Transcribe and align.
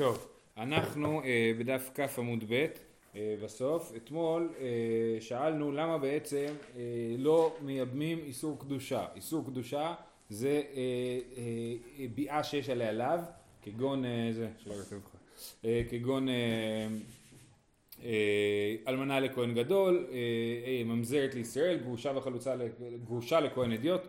טוב, 0.00 0.26
אנחנו 0.56 1.22
אה, 1.24 1.52
בדף 1.58 1.90
כ 1.94 2.18
עמוד 2.18 2.44
ב' 2.48 2.66
אה, 3.16 3.34
בסוף. 3.44 3.92
אתמול 3.96 4.52
אה, 4.60 5.20
שאלנו 5.20 5.72
למה 5.72 5.98
בעצם 5.98 6.46
אה, 6.76 6.82
לא 7.18 7.56
מייבמים 7.62 8.18
איסור 8.18 8.58
קדושה. 8.58 9.04
איסור 9.16 9.44
קדושה 9.46 9.94
זה 10.28 10.48
אה, 10.48 11.18
אה, 11.98 12.06
ביאה 12.14 12.44
שיש 12.44 12.70
עליה 12.70 12.92
לאו, 12.92 13.20
כגון, 13.62 14.04
אה, 14.04 14.28
זה, 14.32 14.48
שלא 14.58 14.74
ירקב 14.74 14.96
לך, 14.96 15.16
אה, 15.64 15.82
כגון 15.90 16.28
אה, 16.28 16.34
אה, 18.04 18.76
אלמנה 18.88 19.20
לכהן 19.20 19.54
גדול, 19.54 20.06
אה, 20.12 20.16
אה, 20.66 20.84
ממזרת 20.84 21.34
לישראל, 21.34 21.78
גרושה 21.78 22.12
וחלוצה, 22.16 22.54
גרושה 23.04 23.40
לכהן 23.40 23.72
אדיוט. 23.72 24.00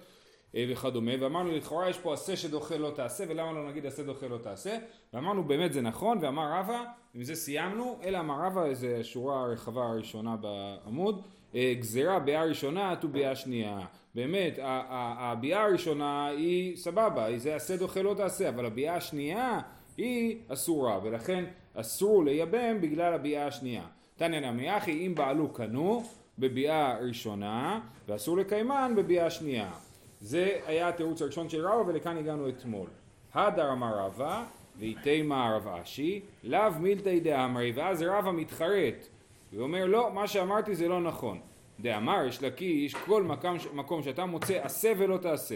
אה, 0.56 0.66
וכדומה, 0.70 1.12
ואמרנו 1.20 1.52
לכאורה 1.52 1.90
יש 1.90 1.98
פה 1.98 2.14
עשה 2.14 2.36
שדוחה 2.36 2.78
לא 2.78 2.92
תעשה, 2.96 3.24
ולמה 3.28 3.52
לא 3.52 3.70
נגיד 3.70 3.86
עשה 3.86 4.04
דוחה 4.04 4.28
לא 4.28 4.38
תעשה, 4.38 4.78
ואמרנו 5.14 5.44
באמת 5.44 5.74
זה 5.74 5.82
נכון, 5.82 6.18
ואמר 6.22 6.60
רבא, 6.60 6.84
עם 7.14 7.24
זה 7.24 7.36
סיימנו, 7.36 7.98
אלא 8.04 8.20
אמר 8.20 8.46
רבא, 8.46 8.66
איזה 8.66 9.04
שורה 9.04 9.42
הרחבה 9.42 9.86
הראשונה 9.86 10.36
בעמוד, 10.36 11.22
אה, 11.56 11.74
גזירה 11.80 12.20
ביאה 12.20 12.44
ראשונה, 12.44 12.96
ט"ו 12.96 13.08
ביאה 13.08 13.36
שנייה. 13.36 13.80
באמת, 14.16 14.60
הביאה 14.62 15.64
הראשונה 15.64 16.28
היא 16.28 16.78
סבבה, 16.78 17.38
זה 17.38 17.56
עשה 17.56 17.78
דוחה 17.78 18.02
לא 18.02 18.14
תעשה, 18.18 18.50
אבל 18.50 18.66
הביאה 18.66 18.96
השנייה 18.96 19.60
היא 19.98 20.38
אסורה, 20.48 21.00
ולכן 21.04 21.44
אסור 21.74 22.26
לייבם 22.26 22.82
בגלל 22.82 23.14
הביאה 23.14 23.48
השנייה. 23.48 23.84
תניא 24.16 24.40
נמי 24.40 24.78
אחי, 24.78 25.08
אם 25.08 25.16
בעלו 25.16 25.54
קנו 25.54 26.04
בביאה 26.40 26.98
ראשונה, 27.02 27.80
ואסור 28.08 28.38
לקיימן 28.38 28.94
בביאה 28.98 29.30
שנייה. 29.30 29.72
זה 30.22 30.60
היה 30.66 30.88
התירוץ 30.88 31.22
הראשון 31.22 31.50
של 31.50 31.68
רבא 31.68 31.90
ולכאן 31.90 32.18
הגענו 32.18 32.50
אתמול. 32.50 32.90
הדר 33.34 33.72
אמר 33.72 33.98
רבא 33.98 34.44
ואיתימה 34.80 35.56
רב 35.56 35.68
אשי 35.68 36.22
לאו 36.44 36.72
מילתא 36.80 37.20
דאמרי 37.20 37.72
ואז 37.76 38.02
רבא 38.02 38.32
מתחרט. 38.32 39.08
ואומר 39.54 39.86
לא 39.86 40.12
מה 40.14 40.28
שאמרתי 40.28 40.76
זה 40.76 40.88
לא 40.88 41.02
נכון 41.02 41.40
דאמר 41.80 42.26
יש 42.28 42.44
לקיש 42.44 42.96
כל 42.96 43.24
מקום, 43.24 43.58
מקום 43.74 44.04
שאתה 44.04 44.26
מוצא 44.26 44.60
עשה 44.64 44.94
ולא 44.98 45.18
תעשה 45.18 45.56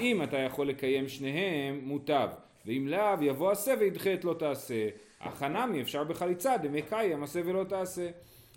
אם 0.00 0.22
אתה 0.22 0.38
יכול 0.38 0.68
לקיים 0.68 1.08
שניהם 1.08 1.80
מוטב. 1.82 2.28
ואם 2.66 2.86
לאו 2.88 3.22
יבוא 3.22 3.50
עשה 3.50 3.74
וידחה 3.80 4.14
את 4.14 4.24
לא 4.24 4.34
תעשה. 4.34 4.88
החנמי 5.20 5.82
אפשר 5.82 6.04
בחליצה 6.04 6.56
דמקיים 6.56 7.22
עשה 7.22 7.40
ולא 7.44 7.64
תעשה. 7.64 8.08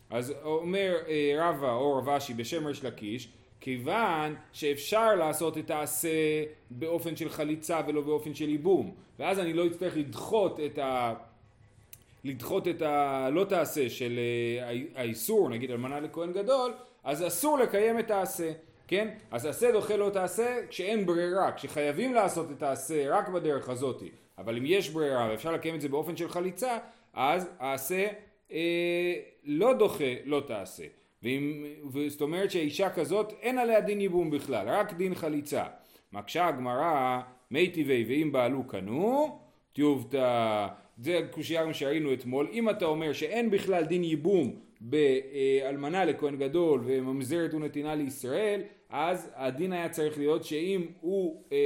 אז 0.09 0.33
אומר 0.43 0.95
אה, 1.07 1.35
רבא 1.39 1.73
או 1.73 1.97
רב 1.97 2.09
אשי 2.09 2.33
בשם 2.33 2.67
ריש 2.67 2.83
לקיש 2.83 3.29
כיוון 3.65 4.35
שאפשר 4.53 5.15
לעשות 5.15 5.57
את 5.57 5.71
העשה 5.71 6.43
באופן 6.69 7.15
של 7.15 7.29
חליצה 7.29 7.81
ולא 7.87 8.01
באופן 8.01 8.33
של 8.33 8.49
ייבום. 8.49 8.95
ואז 9.19 9.39
אני 9.39 9.53
לא 9.53 9.67
אצטרך 9.67 9.97
לדחות 9.97 10.59
את 10.59 10.77
ה... 10.77 11.13
לדחות 12.23 12.67
את 12.67 12.81
הלא 12.81 13.43
תעשה 13.43 13.89
של 13.89 14.19
אה, 14.59 14.73
האיסור 14.95 15.49
נגיד 15.49 15.71
אלמנה 15.71 15.99
לכהן 15.99 16.31
גדול 16.31 16.73
אז 17.03 17.27
אסור 17.27 17.57
לקיים 17.57 17.99
את 17.99 18.11
העשה 18.11 18.51
כן? 18.87 19.07
אז 19.31 19.45
עשה 19.45 19.71
דוחה 19.71 19.95
לא 19.95 20.09
תעשה 20.09 20.67
כשאין 20.69 21.05
ברירה 21.05 21.51
כשחייבים 21.51 22.13
לעשות 22.13 22.51
את 22.51 22.63
העשה 22.63 23.09
רק 23.09 23.29
בדרך 23.29 23.69
הזאתי 23.69 24.11
אבל 24.37 24.57
אם 24.57 24.63
יש 24.65 24.89
ברירה 24.89 25.27
ואפשר 25.31 25.51
לקיים 25.51 25.75
את 25.75 25.81
זה 25.81 25.89
באופן 25.89 26.17
של 26.17 26.29
חליצה 26.29 26.77
אז 27.13 27.49
העשה 27.59 28.07
אה, 28.51 29.13
לא 29.43 29.73
דוחה 29.73 30.13
לא 30.25 30.43
תעשה 30.47 30.83
ואם, 31.25 31.65
זאת 32.07 32.21
אומרת 32.21 32.51
שהאישה 32.51 32.89
כזאת 32.89 33.33
אין 33.41 33.57
עליה 33.57 33.81
דין 33.81 34.01
ייבום 34.01 34.29
בכלל, 34.29 34.69
רק 34.69 34.93
דין 34.93 35.15
חליצה. 35.15 35.63
מקשה 36.13 36.47
הגמרא 36.47 37.19
מי 37.51 37.69
טבעי 37.69 38.05
ואם 38.07 38.31
בעלו 38.31 38.63
קנו, 38.63 39.39
תיובתא, 39.73 40.67
זה 40.97 41.19
קושייה 41.31 41.73
שראינו 41.73 42.13
אתמול, 42.13 42.47
אם 42.51 42.69
אתה 42.69 42.85
אומר 42.85 43.13
שאין 43.13 43.49
בכלל 43.49 43.83
דין 43.83 44.03
ייבום 44.03 44.55
באלמנה 44.81 46.05
לכהן 46.05 46.35
גדול 46.37 46.81
וממזרת 46.83 47.53
ונתינה 47.53 47.95
לישראל, 47.95 48.61
אז 48.89 49.31
הדין 49.35 49.73
היה 49.73 49.89
צריך 49.89 50.17
להיות 50.17 50.43
שאם 50.43 50.85
הוא 51.01 51.43
אה, 51.51 51.57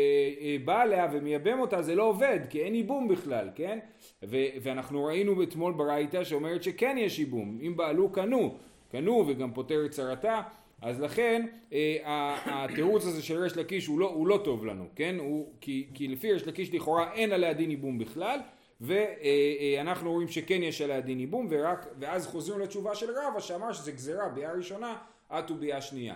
אה, 0.42 0.58
בא 0.66 0.82
עליה 0.82 1.08
ומייבם 1.12 1.60
אותה 1.60 1.82
זה 1.82 1.96
לא 1.96 2.04
עובד, 2.04 2.40
כי 2.50 2.62
אין 2.62 2.76
ייבום 2.76 3.08
בכלל, 3.08 3.50
כן? 3.56 3.80
ו- 4.24 4.46
ואנחנו 4.62 5.04
ראינו 5.04 5.44
אתמול 5.44 5.74
ברייתא 5.74 6.24
שאומרת 6.24 6.64
שכן 6.64 6.96
יש 7.00 7.20
ייבום, 7.20 7.60
אם 7.62 7.78
בעלו 7.78 8.10
קנו, 8.12 8.58
קנו 8.92 9.24
וגם 9.28 9.54
פותר 9.54 9.86
את 9.86 9.92
צרתה 9.92 10.42
אז 10.82 11.02
לכן 11.02 11.46
אה, 11.74 12.38
התירוץ 12.46 13.06
הזה 13.06 13.22
של 13.22 13.38
ריש 13.38 13.58
לקיש 13.58 13.88
הוא 13.88 14.00
לא, 14.00 14.10
הוא 14.10 14.28
לא 14.28 14.42
טוב 14.44 14.66
לנו, 14.66 14.88
כן? 14.96 15.16
הוא, 15.20 15.54
כי, 15.62 15.88
כי 15.94 16.08
לפי 16.08 16.34
ריש 16.34 16.48
לקיש 16.48 16.74
לכאורה 16.74 17.14
אין 17.14 17.32
עליה 17.32 17.54
דין 17.54 17.72
ייבום 17.72 17.98
בכלל 17.98 18.40
ואנחנו 18.82 20.06
אה, 20.06 20.12
אה, 20.12 20.14
רואים 20.14 20.28
שכן 20.28 20.64
יש 20.64 20.82
עליה 20.82 21.02
דין 21.02 21.20
ייבום 21.20 21.48
ורק, 21.50 21.88
ואז 22.00 22.28
חוזרים 22.28 22.60
לתשובה 22.60 22.96
של 22.96 23.08
רבא 23.12 23.40
שאמר 23.40 23.74
שזה 23.74 23.92
גזירה 23.92 24.30
ביאה 24.30 24.54
ראשונה 24.54 24.96
את 25.32 25.52
וביאה 25.52 25.82
שנייה. 25.82 26.16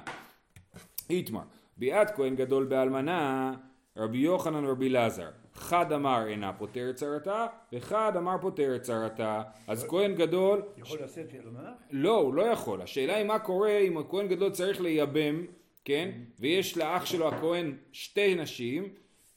איתמר, 1.09 1.41
ביאת 1.77 2.11
כהן 2.15 2.35
גדול 2.35 2.65
באלמנה 2.65 3.53
רבי 3.97 4.17
יוחנן 4.17 4.65
ורבי 4.65 4.87
אלעזר 4.87 5.29
חד 5.55 5.91
אמר 5.91 6.27
אינה 6.27 6.53
פוטרת 6.53 6.95
צרתה, 6.95 7.45
וחד 7.73 8.17
אמר 8.17 8.35
פוטרת 8.41 8.81
צרתה. 8.81 9.41
אז 9.67 9.85
כהן 9.89 10.15
גדול... 10.15 10.61
יכול 10.77 10.99
לשאת 11.03 11.33
אלמנה? 11.35 11.71
לא, 11.91 12.17
הוא 12.17 12.33
לא 12.33 12.41
יכול. 12.41 12.81
השאלה 12.81 13.15
היא 13.15 13.25
מה 13.25 13.39
קורה 13.39 13.77
אם 13.77 13.97
הכהן 13.97 14.27
גדול 14.27 14.51
צריך 14.51 14.81
לייבם, 14.81 15.45
כן? 15.85 16.11
ויש 16.39 16.77
לאח 16.77 17.05
שלו 17.05 17.27
הכהן 17.27 17.75
שתי 17.91 18.35
נשים, 18.35 18.89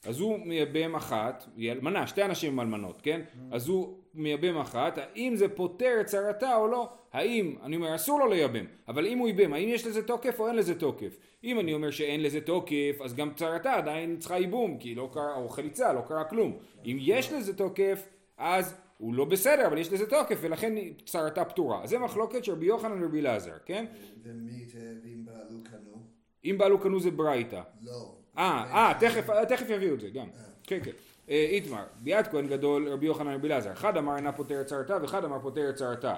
אז 0.05 0.19
הוא 0.19 0.39
מייבם 0.45 0.95
אחת, 0.95 1.45
היא 1.57 1.71
אלמנה, 1.71 2.07
שתי 2.07 2.23
הנשים 2.23 2.51
הם 2.51 2.59
אלמנות, 2.59 3.01
כן? 3.01 3.21
אז 3.51 3.67
הוא 3.67 3.97
מייבם 4.17 4.57
אחת, 4.57 4.97
האם 4.97 5.35
זה 5.35 5.49
פוטר 5.49 5.97
את 6.01 6.05
צרתה 6.05 6.55
או 6.55 6.67
לא? 6.67 6.89
האם, 7.13 7.55
אני 7.63 7.75
אומר 7.75 7.95
אסור 7.95 8.19
לו 8.19 8.27
לייבם, 8.27 8.65
אבל 8.87 9.07
אם 9.07 9.17
הוא 9.17 9.27
ייבם, 9.27 9.53
האם 9.53 9.69
יש 9.69 9.87
לזה 9.87 10.03
תוקף 10.03 10.39
או 10.39 10.47
אין 10.47 10.55
לזה 10.55 10.79
תוקף? 10.79 11.17
אם 11.43 11.59
אני 11.59 11.73
אומר 11.73 11.91
שאין 11.91 12.23
לזה 12.23 12.41
תוקף, 12.41 13.01
אז 13.03 13.13
גם 13.13 13.33
צרתה 13.35 13.73
עדיין 13.73 14.17
צריכה 14.19 14.39
ייבום, 14.39 14.77
כי 14.77 14.95
לא 14.95 15.09
קרה, 15.13 15.35
או 15.35 15.49
חליצה, 15.49 15.93
לא 15.93 16.01
קרה 16.07 16.23
כלום. 16.23 16.57
אם 16.85 16.97
יש 16.99 17.31
לזה 17.31 17.57
תוקף, 17.57 18.07
אז 18.37 18.75
הוא 18.97 19.13
לא 19.13 19.25
בסדר, 19.25 19.67
אבל 19.67 19.77
יש 19.77 19.93
לזה 19.93 20.09
תוקף, 20.09 20.37
ולכן 20.41 20.73
צרתה 21.05 21.45
פתורה. 21.45 21.83
אז 21.83 21.89
זה 21.89 21.99
מחלוקת 21.99 22.43
של 22.43 22.51
רבי 22.51 22.65
יוחנן 22.65 23.03
ורבי 23.03 23.19
אלעזר, 23.19 23.57
כן? 23.65 23.85
ומי, 24.23 24.65
ואם 25.03 25.25
בעלו 25.25 25.63
קנו? 25.63 26.01
אם 26.45 26.55
בעלו 26.57 26.79
קנו 26.79 26.99
זה 26.99 27.11
ברייתא. 27.11 27.61
לא. 27.81 28.15
אה, 28.37 28.65
אה, 28.73 28.93
תכף, 28.99 29.29
תכף 29.49 29.69
יביאו 29.69 29.93
את 29.93 29.99
זה 29.99 30.09
גם. 30.09 30.27
כן, 30.63 30.79
כן. 30.83 30.91
אה, 31.29 31.47
איתמר, 31.49 31.83
ביאת 31.99 32.27
כהן 32.27 32.47
גדול 32.47 32.89
רבי 32.89 33.05
יוחנן 33.05 33.33
רבי 33.33 33.47
אלעזר, 33.47 33.71
אחד 33.71 33.97
אמר 33.97 34.15
אינה 34.15 34.31
פותרת 34.31 34.65
צרתה 34.65 34.97
ואחד 35.01 35.25
אמר 35.25 35.39
פותרת 35.39 35.75
צרתה. 35.75 36.15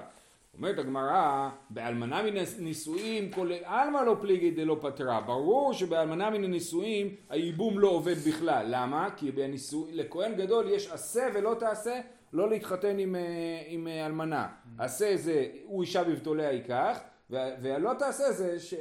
אומרת 0.54 0.78
הגמרא, 0.78 1.48
באלמנה 1.70 2.22
מן 2.22 2.36
הנישואים 2.58 3.30
כל 3.30 3.52
עלמא 3.64 3.98
לא 3.98 4.16
פליגי 4.20 4.50
דלא 4.50 4.76
פתרה. 4.80 5.20
ברור 5.20 5.72
שבאלמנה 5.72 6.30
מן 6.30 6.44
הנישואים 6.44 7.14
הייבום 7.28 7.78
לא 7.78 7.88
עובד 7.88 8.16
בכלל. 8.28 8.66
למה? 8.68 9.08
כי 9.16 9.30
בנישוא... 9.30 9.86
לכהן 9.92 10.34
גדול 10.34 10.68
יש 10.68 10.90
עשה 10.90 11.28
ולא 11.34 11.56
תעשה 11.58 12.00
לא 12.32 12.50
להתחתן 12.50 12.98
עם, 12.98 13.16
אה, 13.16 13.20
עם 13.66 13.88
אה, 13.88 14.06
אלמנה. 14.06 14.48
עשה 14.78 15.16
זה 15.16 15.46
הוא 15.64 15.82
אישה 15.82 16.04
בבתוליה 16.04 16.52
ייקח, 16.52 16.98
והלא 17.30 17.90
תעשה 17.98 18.32
זה 18.32 18.60
ש... 18.60 18.74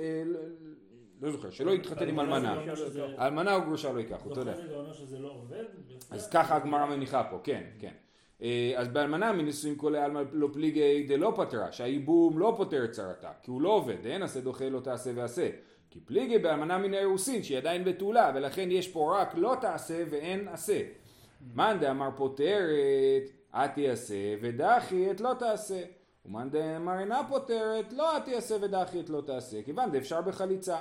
לא 1.21 1.31
זוכר, 1.31 1.49
שלא 1.49 1.71
יתחתן 1.71 2.07
עם 2.07 2.19
אלמנה. 2.19 2.61
אלמנה 3.19 3.55
או 3.55 3.61
גרושה 3.61 3.93
לא 3.93 3.99
ייקח, 3.99 4.27
אתה 4.27 4.39
יודע. 4.39 4.53
לא 4.69 4.83
אז 6.11 6.29
ככה 6.29 6.55
הגמרא 6.55 6.85
מניחה 6.85 7.23
פה, 7.23 7.39
כן, 7.43 7.63
כן. 7.79 7.93
אה, 8.41 8.73
אז 8.75 8.87
באלמנה 8.87 9.31
מנישואים 9.31 9.75
כל 9.75 9.95
העלמא 9.95 10.21
לא 10.31 10.47
פליגי 10.53 11.03
דלא 11.07 11.33
פתרה, 11.35 11.71
שהייבום 11.71 12.39
לא 12.39 12.53
פותר 12.57 12.85
את 12.85 12.91
צרתה, 12.91 13.31
כי 13.41 13.51
הוא 13.51 13.61
לא 13.61 13.69
עובד, 13.69 14.05
אין 14.05 14.23
עשה 14.23 14.41
דוחה 14.41 14.69
לא 14.69 14.79
תעשה 14.79 15.11
ועשה. 15.15 15.49
כי 15.89 15.99
פליגי 15.99 16.37
באלמנה 16.37 16.77
מן 16.77 16.93
האירוסין 16.93 17.43
שהיא 17.43 17.57
עדיין 17.57 17.83
בתולה, 17.83 18.31
ולכן 18.35 18.71
יש 18.71 18.87
פה 18.87 19.17
רק 19.21 19.35
לא 19.35 19.55
תעשה 19.61 20.03
ואין 20.09 20.47
עשה. 20.47 20.81
מאן 21.55 21.77
דאמר 21.79 22.09
פותרת, 22.15 23.29
את 23.55 23.69
תעשה, 23.75 24.35
ודחי 24.41 25.11
את 25.11 25.21
לא 25.21 25.33
תעשה. 25.39 25.81
ומאן 26.25 26.49
דאמר 26.49 26.99
אינה 26.99 27.21
פותרת, 27.29 27.93
לא 27.93 28.17
את 28.17 28.25
תעשה 28.25 28.55
ודחי 28.61 28.99
את 28.99 29.09
לא 29.09 29.21
תעשה, 29.21 29.63
כיוון 29.63 29.91
דאפשר 29.91 30.21
בחליצה. 30.21 30.77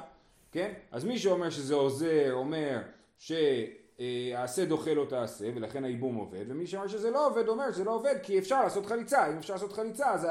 כן? 0.53 0.73
אז 0.91 1.05
מי 1.05 1.19
שאומר 1.19 1.51
שזה 1.51 1.75
עוזר, 1.75 2.33
אומר 2.33 2.79
שעשה 3.19 4.65
דוחה 4.69 4.95
לא 4.95 5.07
תעשה, 5.09 5.51
ולכן 5.55 5.85
הייבום 5.85 6.15
עובד, 6.15 6.45
ומי 6.49 6.67
שאומר 6.67 6.89
שזה 6.89 7.11
לא 7.11 7.27
עובד, 7.27 7.49
אומר 7.49 7.73
שזה 7.73 7.85
לא 7.85 7.95
עובד, 7.95 8.15
כי 8.23 8.39
אפשר 8.39 8.63
לעשות 8.63 8.87
חליצה, 8.87 9.33
אם 9.33 9.37
אפשר 9.37 9.53
לעשות 9.53 9.73
חליצה, 9.73 10.11
אז, 10.13 10.27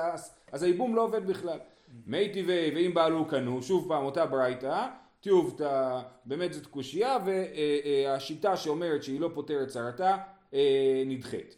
אז 0.51 0.63
הייבום 0.63 0.95
לא 0.95 1.03
עובד 1.03 1.27
בכלל. 1.27 1.59
מי 2.05 2.29
טבעי, 2.33 2.71
ואם 2.75 2.93
בעלו 2.93 3.25
קנו, 3.25 3.61
שוב 3.61 3.87
פעם 3.87 4.03
אותה 4.05 4.25
ברייתא, 4.25 4.87
תיובתא, 5.21 5.99
באמת 6.25 6.53
זאת 6.53 6.67
קושייה, 6.67 7.17
והשיטה 7.25 8.57
שאומרת 8.57 9.03
שהיא 9.03 9.19
לא 9.19 9.31
פותרת 9.33 9.67
צרתה, 9.67 10.17
אה, 10.53 11.03
נדחית. 11.05 11.55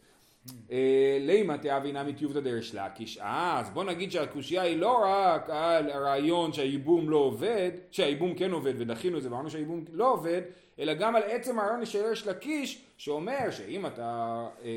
לימה 1.19 1.57
תאבינה 1.57 2.03
מטיובתא 2.03 2.39
דרש 2.39 2.75
לקיש. 2.75 3.17
אה, 3.17 3.59
אז 3.59 3.69
בוא 3.69 3.83
נגיד 3.83 4.11
שהקושייה 4.11 4.61
היא 4.61 4.77
לא 4.77 5.01
רק 5.05 5.49
על 5.49 5.89
הרעיון 5.89 6.53
שהייבום 6.53 7.09
לא 7.09 7.17
עובד, 7.17 7.71
שהייבום 7.91 8.35
כן 8.35 8.51
עובד 8.51 8.73
ודחינו 8.77 9.17
את 9.17 9.23
זה 9.23 9.29
ואמרנו 9.29 9.49
שהייבום 9.49 9.85
לא 9.91 10.13
עובד, 10.13 10.41
אלא 10.79 10.93
גם 10.93 11.15
על 11.15 11.23
עצם 11.23 11.59
הרעיון 11.59 11.85
של 11.85 12.05
ריש 12.05 12.27
לקיש, 12.27 12.85
שאומר 12.97 13.51
שאם 13.51 13.85
אתה, 13.85 14.47
אה, 14.63 14.69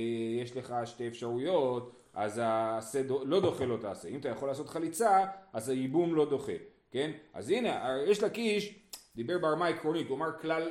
יש 0.43 0.57
לך 0.57 0.75
שתי 0.85 1.09
אפשרויות, 1.09 1.93
אז 2.15 2.41
העשה 2.45 3.01
לא 3.25 3.41
דוחה 3.41 3.65
לא 3.65 3.77
תעשה. 3.77 4.09
אם 4.09 4.21
אתה 4.21 4.29
יכול 4.29 4.49
לעשות 4.49 4.69
חליצה, 4.69 5.25
אז 5.53 5.69
הייבום 5.69 6.15
לא 6.15 6.31
דוחה, 6.31 6.53
כן? 6.91 7.11
אז 7.35 7.51
הנה, 7.51 7.97
יש 8.07 8.23
לקיש 8.23 8.75
דיבר 9.17 9.39
ברמה 9.39 9.67
העקרונית, 9.67 10.09
הוא 10.09 10.17
אמר 10.17 10.39
כלל 10.41 10.69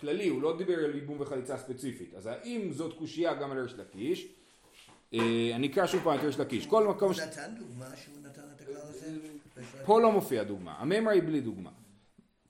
כללי, 0.00 0.28
הוא 0.28 0.42
לא 0.42 0.56
דיבר 0.56 0.84
על 0.84 0.94
ייבום 0.94 1.20
וחליצה 1.20 1.56
ספציפית. 1.56 2.14
אז 2.14 2.26
האם 2.26 2.72
זאת 2.72 2.98
קושייה 2.98 3.34
גם 3.34 3.50
על 3.50 3.58
ריש 3.58 3.74
לקיש? 3.74 4.34
אה, 5.14 5.50
אני 5.54 5.66
אקרא 5.66 5.86
שוב 5.86 6.00
פעם 6.04 6.18
את 6.18 6.24
ריש 6.24 6.40
לקיש. 6.40 6.66
כל 6.66 6.86
מקום... 6.86 7.12
הוא. 7.12 7.22
נתן 7.22 7.54
דוגמה 7.58 7.86
שהוא 7.96 8.14
נתן 8.22 8.40
את 8.56 8.60
הכלל 8.60 8.76
הזה? 8.76 9.16
פה 9.84 10.00
לא 10.00 10.12
מופיע 10.12 10.42
דוגמה, 10.42 10.74
הממרה 10.78 11.12
היא 11.12 11.22
בלי 11.22 11.40
דוגמה. 11.40 11.70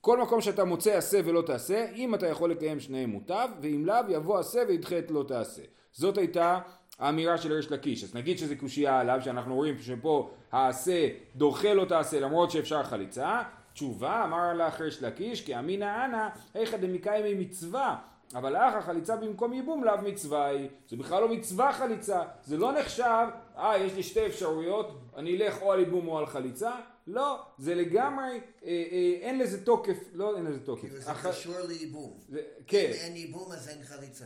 כל 0.01 0.23
מקום 0.23 0.41
שאתה 0.41 0.65
מוצא 0.65 0.97
עשה 0.97 1.21
ולא 1.25 1.43
תעשה, 1.43 1.91
אם 1.95 2.15
אתה 2.15 2.27
יכול 2.27 2.51
לקיים 2.51 2.81
שניהם 2.81 3.11
מוטב, 3.11 3.49
ואם 3.61 3.87
לאו 3.87 3.97
יבוא 4.09 4.39
עשה 4.39 4.63
וידחה 4.69 4.99
את 4.99 5.11
לא 5.11 5.25
תעשה. 5.29 5.63
זאת 5.93 6.19
הייתה 6.19 6.59
האמירה 6.99 7.39
של 7.39 7.53
ריש 7.53 7.71
לקיש. 7.71 8.05
אז 8.05 8.15
נגיד 8.15 8.39
שזה 8.39 8.57
קושייה 8.57 9.01
עליו, 9.01 9.21
שאנחנו 9.25 9.55
רואים 9.55 9.79
שפה 9.79 10.31
העשה 10.53 11.09
דוחה 11.37 11.75
לא 11.75 11.85
תעשה 11.85 12.21
למרות 12.21 12.51
שאפשר 12.51 12.83
חליצה. 12.83 13.43
תשובה, 13.73 14.25
אמר 14.25 14.55
לך 14.55 14.81
ריש 14.81 15.03
לקיש, 15.03 15.41
כי 15.45 15.59
אמינא 15.59 16.05
אנא, 16.05 16.29
איכא 16.55 16.77
דמקיימי 16.77 17.35
מצווה. 17.35 17.97
אבל 18.35 18.57
אך 18.57 18.75
החליצה 18.75 19.17
במקום 19.17 19.53
ייבום 19.53 19.85
לאו 19.85 20.03
מצווה 20.03 20.47
היא, 20.47 20.69
זה 20.89 20.97
בכלל 20.97 21.21
לא 21.23 21.29
מצווה 21.29 21.73
חליצה, 21.73 22.23
זה 22.45 22.57
לא 22.57 22.73
נחשב, 22.73 23.27
אה 23.57 23.79
יש 23.79 23.95
לי 23.95 24.03
שתי 24.03 24.27
אפשרויות, 24.27 24.91
אני 25.17 25.37
אלך 25.37 25.63
או 25.63 25.73
על 25.73 25.79
ייבום 25.79 26.09
או 26.09 26.19
על 26.19 26.27
חליצה, 26.27 26.71
לא, 27.07 27.39
זה 27.59 27.75
לגמרי, 27.75 28.25
אה, 28.25 28.41
אה, 28.65 29.19
אין 29.21 29.39
לזה 29.39 29.65
תוקף, 29.65 29.99
לא 30.13 30.37
אין 30.37 30.45
לזה 30.45 30.61
תוקף, 30.67 30.81
כאילו 30.81 30.97
זה 31.01 31.11
קשור 31.29 31.55
לייבום. 31.69 32.19
זה- 32.29 32.43
כן, 32.67 32.87
אם 32.91 33.01
אין 33.01 33.17
ייבום 33.17 33.53
אז 33.53 33.69
אין 33.69 33.83
חליצה. 33.85 34.25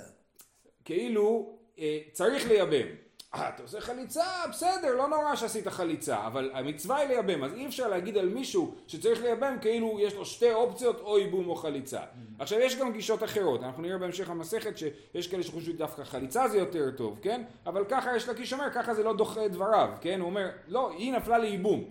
כאילו 0.85 1.57
אה, 1.79 1.99
צריך 2.13 2.49
לייבם. 2.49 2.87
אה, 3.35 3.49
אתה 3.49 3.63
עושה 3.63 3.81
חליצה, 3.81 4.25
בסדר, 4.51 4.97
לא 4.97 5.09
נורא 5.09 5.37
שעשית 5.37 5.69
חליצה, 5.69 6.27
אבל 6.27 6.51
המצווה 6.55 6.97
היא 6.97 7.09
לייבם, 7.09 7.45
אז 7.45 7.53
אי 7.55 7.67
אפשר 7.67 7.89
להגיד 7.89 8.19
על 8.19 8.29
מישהו 8.29 8.75
שצריך 8.87 9.23
לייבם 9.23 9.57
כאילו 9.61 9.99
יש 10.01 10.15
לו 10.15 10.25
שתי 10.25 10.53
אופציות, 10.53 11.01
או 11.01 11.19
ייבום 11.19 11.49
או 11.49 11.57
חליצה. 11.57 12.01
עכשיו 12.39 12.59
יש 12.59 12.77
גם 12.77 12.93
גישות 12.93 13.23
אחרות, 13.23 13.63
אנחנו 13.63 13.83
נראה 13.83 13.99
בהמשך 13.99 14.31
המסכת 14.31 14.79
שיש 14.79 15.29
כאלה 15.29 15.43
שחושבים 15.43 15.77
דווקא 15.77 16.05
חליצה 16.05 16.49
זה 16.49 16.59
יותר 16.59 16.91
טוב, 16.97 17.19
כן? 17.23 17.43
אבל 17.67 17.85
ככה 17.89 18.17
ריש 18.17 18.29
לקיש 18.29 18.53
אומר, 18.53 18.71
ככה 18.75 18.95
זה 18.95 19.03
לא 19.03 19.17
דוחה 19.17 19.47
את 19.47 19.53
דבריו, 19.53 19.89
כן? 20.01 20.21
הוא 20.21 20.29
אומר, 20.29 20.49
לא, 20.69 20.91
היא 20.91 21.13
נפלה 21.13 21.39
לייבום. 21.39 21.85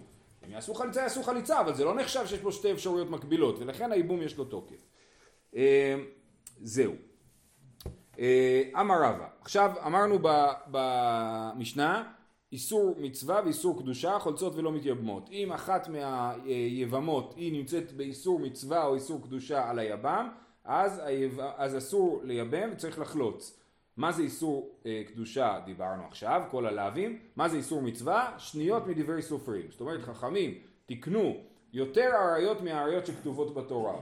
אם 0.45 0.51
יעשו 0.51 0.73
חליצה, 0.73 1.01
יעשו 1.01 1.23
חליצה, 1.23 1.59
אבל 1.59 1.73
זה 1.73 1.85
לא 1.85 1.95
נחשב 1.95 2.25
שיש 2.25 2.39
פה 2.39 2.51
שתי 2.51 2.71
אפשרויות 2.71 3.09
מקבילות, 3.09 3.59
ולכן 3.59 3.91
הייבום 3.91 4.21
יש 4.21 4.37
לו 4.37 4.45
תוקף. 4.45 4.85
אה, 5.55 5.95
זהו. 6.61 7.10
אה, 8.21 8.63
אמר 8.79 8.95
רבא, 9.03 9.27
עכשיו 9.41 9.71
אמרנו 9.85 10.19
במשנה 10.67 12.03
איסור 12.51 12.95
מצווה 12.97 13.41
ואיסור 13.45 13.79
קדושה 13.79 14.19
חולצות 14.19 14.55
ולא 14.55 14.71
מתייבמות. 14.71 15.29
אם 15.31 15.51
אחת 15.51 15.87
מהיבמות 15.87 17.33
היא 17.37 17.53
נמצאת 17.53 17.91
באיסור 17.91 18.39
מצווה 18.39 18.85
או 18.85 18.95
איסור 18.95 19.21
קדושה 19.23 19.69
על 19.69 19.79
היבם 19.79 20.29
אז, 20.65 21.01
היב... 21.05 21.39
אז 21.55 21.77
אסור 21.77 22.21
לייבם 22.23 22.69
וצריך 22.71 22.99
לחלוץ. 22.99 23.57
מה 23.97 24.11
זה 24.11 24.23
איסור 24.23 24.69
אה, 24.85 25.01
קדושה? 25.07 25.59
דיברנו 25.65 26.03
עכשיו 26.07 26.41
כל 26.51 26.65
הלאווים. 26.65 27.19
מה 27.35 27.49
זה 27.49 27.57
איסור 27.57 27.81
מצווה? 27.81 28.33
שניות 28.37 28.87
מדברי 28.87 29.21
סופרים. 29.21 29.65
זאת 29.69 29.81
אומרת 29.81 30.01
חכמים 30.01 30.53
תקנו 30.85 31.37
יותר 31.73 32.09
אריות 32.15 32.61
מהאריות 32.61 33.05
שכתובות 33.05 33.53
בתורה. 33.53 33.95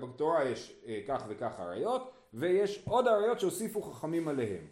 בתורה 0.00 0.44
יש 0.44 0.74
אה, 0.86 1.00
כך 1.08 1.24
וכך 1.28 1.60
אריות 1.60 2.11
ויש 2.34 2.82
עוד 2.84 3.08
אריות 3.08 3.40
שהוסיפו 3.40 3.82
חכמים 3.82 4.28
עליהם, 4.28 4.66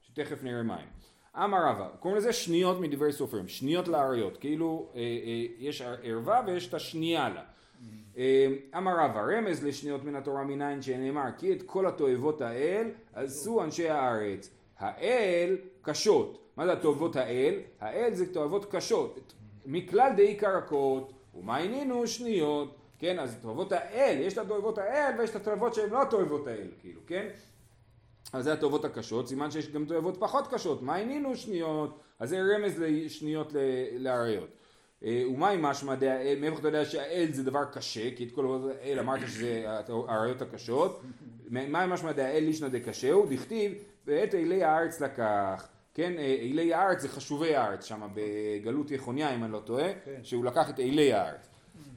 שתכף 0.00 0.42
נראה 0.42 0.62
מהם. 0.62 0.88
אמר 1.36 1.58
רבא, 1.66 1.88
קוראים 2.00 2.18
לזה 2.18 2.32
שניות 2.32 2.80
מדברי 2.80 3.12
סופרים, 3.12 3.48
שניות 3.48 3.88
לאריות, 3.88 4.36
כאילו 4.36 4.88
אה, 4.94 5.00
אה, 5.00 5.46
יש 5.58 5.82
ערווה 6.02 6.40
ויש 6.46 6.68
את 6.68 6.74
השנייה 6.74 7.28
לה. 7.28 7.42
אה, 8.16 8.46
אמר 8.76 8.92
רבא, 8.98 9.20
רמז 9.20 9.64
לשניות 9.64 10.04
מן 10.04 10.14
התורה 10.14 10.44
מניין 10.44 10.82
שנאמר, 10.82 11.24
כי 11.38 11.52
את 11.52 11.62
כל 11.62 11.86
התועבות 11.86 12.40
האל 12.40 12.90
עשו 13.14 13.64
אנשי 13.64 13.88
הארץ. 13.88 14.50
האל 14.78 15.56
קשות. 15.82 16.38
מה 16.56 16.66
זה 16.66 16.72
התועבות 16.72 17.16
האל? 17.16 17.54
האל 17.80 18.14
זה 18.14 18.32
תועבות 18.32 18.64
קשות. 18.74 19.32
מכלל 19.66 20.12
דעיקר 20.16 20.56
רכות, 20.56 21.12
ומה 21.34 21.56
עינינו 21.56 22.06
שניות. 22.06 22.74
כן, 22.98 23.18
אז 23.18 23.36
תועבות 23.42 23.72
האל, 23.72 24.18
יש 24.20 24.32
את 24.32 24.38
התועבות 24.38 24.78
האל 24.78 25.14
ויש 25.18 25.30
את 25.30 25.36
התועבות 25.36 25.74
שהן 25.74 25.90
לא 25.90 26.04
תועבות 26.10 26.46
האל, 26.46 26.68
כאילו, 26.80 27.00
כן? 27.06 27.28
אז 28.32 28.44
זה 28.44 28.52
התועבות 28.52 28.84
הקשות, 28.84 29.28
סימן 29.28 29.50
שיש 29.50 29.68
גם 29.68 29.84
תועבות 29.84 30.16
פחות 30.20 30.46
קשות, 30.54 30.82
מה 30.82 30.94
עינינו 30.94 31.36
שניות? 31.36 32.00
אז 32.18 32.28
זה 32.28 32.42
רמז 32.42 32.78
לשניות 32.78 33.52
לאריות. 33.98 34.48
אה, 35.04 35.22
ומה 35.28 35.50
עם 35.50 35.62
משמע 35.62 35.94
דהאל, 35.94 36.38
מאיפה 36.40 36.58
אתה 36.58 36.68
יודע 36.68 36.84
שהאל 36.84 37.26
זה 37.32 37.44
דבר 37.44 37.64
קשה, 37.64 38.16
כי 38.16 38.24
את 38.24 38.32
כל 38.32 38.70
האל 38.80 38.98
אמרת 38.98 39.20
שזה 39.26 39.64
האריות 39.88 40.42
הקשות, 40.42 41.02
מה 41.48 41.82
עם 41.82 41.90
משמע 41.90 42.12
דהאל 42.12 42.44
לישנא 42.44 42.68
דקשהו, 42.68 43.26
דכתיב 43.30 43.72
ואת 44.06 44.34
אלי 44.34 44.64
הארץ 44.64 45.00
לקח, 45.00 45.68
כן, 45.94 46.12
אה, 46.18 46.36
אלי 46.40 46.74
הארץ 46.74 47.00
זה 47.00 47.08
חשובי 47.08 47.56
הארץ, 47.56 47.84
שם 47.84 48.08
בגלות 48.14 48.90
יחוניה 48.90 49.34
אם 49.34 49.44
אני 49.44 49.52
לא 49.52 49.60
טועה, 49.64 49.88
שהוא 50.22 50.44
לקח 50.44 50.70
את 50.70 50.80
אלי 50.80 51.12
הארץ. 51.12 51.48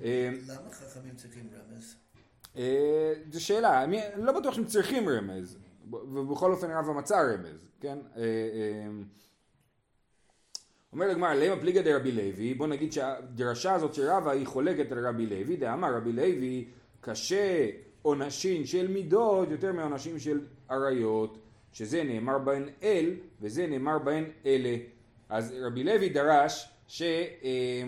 אה, 0.01 0.29
למה 0.47 0.71
חכמים 0.71 1.15
צריכים 1.15 1.49
רמז? 1.53 1.95
אה, 2.57 3.13
זו 3.31 3.43
שאלה, 3.45 3.83
אני 3.83 4.01
לא 4.17 4.39
בטוח 4.39 4.53
שהם 4.53 4.65
צריכים 4.65 5.09
רמז, 5.09 5.57
ובכל 5.91 6.51
אופן 6.51 6.71
רבא 6.71 6.93
מצא 6.93 7.15
רמז, 7.15 7.67
כן? 7.79 7.97
אה, 8.17 8.23
אומר 10.93 11.07
לגמר, 11.07 11.33
למה 11.33 11.61
פליגא 11.61 11.81
דרבי 11.81 12.11
לוי, 12.11 12.53
בוא 12.53 12.67
נגיד 12.67 12.93
שהדרשה 12.93 13.73
הזאת 13.73 13.93
של 13.93 14.09
רבא 14.09 14.31
היא 14.31 14.47
חולקת 14.47 14.91
על 14.91 15.07
רבי 15.07 15.25
לוי, 15.25 15.57
דאמר 15.57 15.95
רבי 15.95 16.11
לוי, 16.11 16.67
קשה 17.01 17.69
עונשים 18.01 18.65
של 18.65 18.87
מידות 18.87 19.51
יותר 19.51 19.73
מעונשים 19.73 20.19
של 20.19 20.45
עריות, 20.69 21.39
שזה 21.71 22.03
נאמר 22.03 22.37
בהן 22.37 22.69
אל, 22.83 23.15
וזה 23.41 23.67
נאמר 23.67 23.99
בהן 23.99 24.23
אלה. 24.45 24.77
אז 25.29 25.53
רבי 25.61 25.83
לוי 25.83 26.09
דרש 26.09 26.69
ש... 26.87 27.01
אה, 27.43 27.83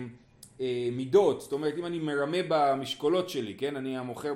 מידות, 0.92 1.40
זאת 1.40 1.52
אומרת 1.52 1.74
אם 1.78 1.86
אני 1.86 1.98
מרמה 1.98 2.36
במשקולות 2.48 3.28
שלי, 3.28 3.54
כן, 3.54 3.76
אני 3.76 3.98
המוכר 3.98 4.34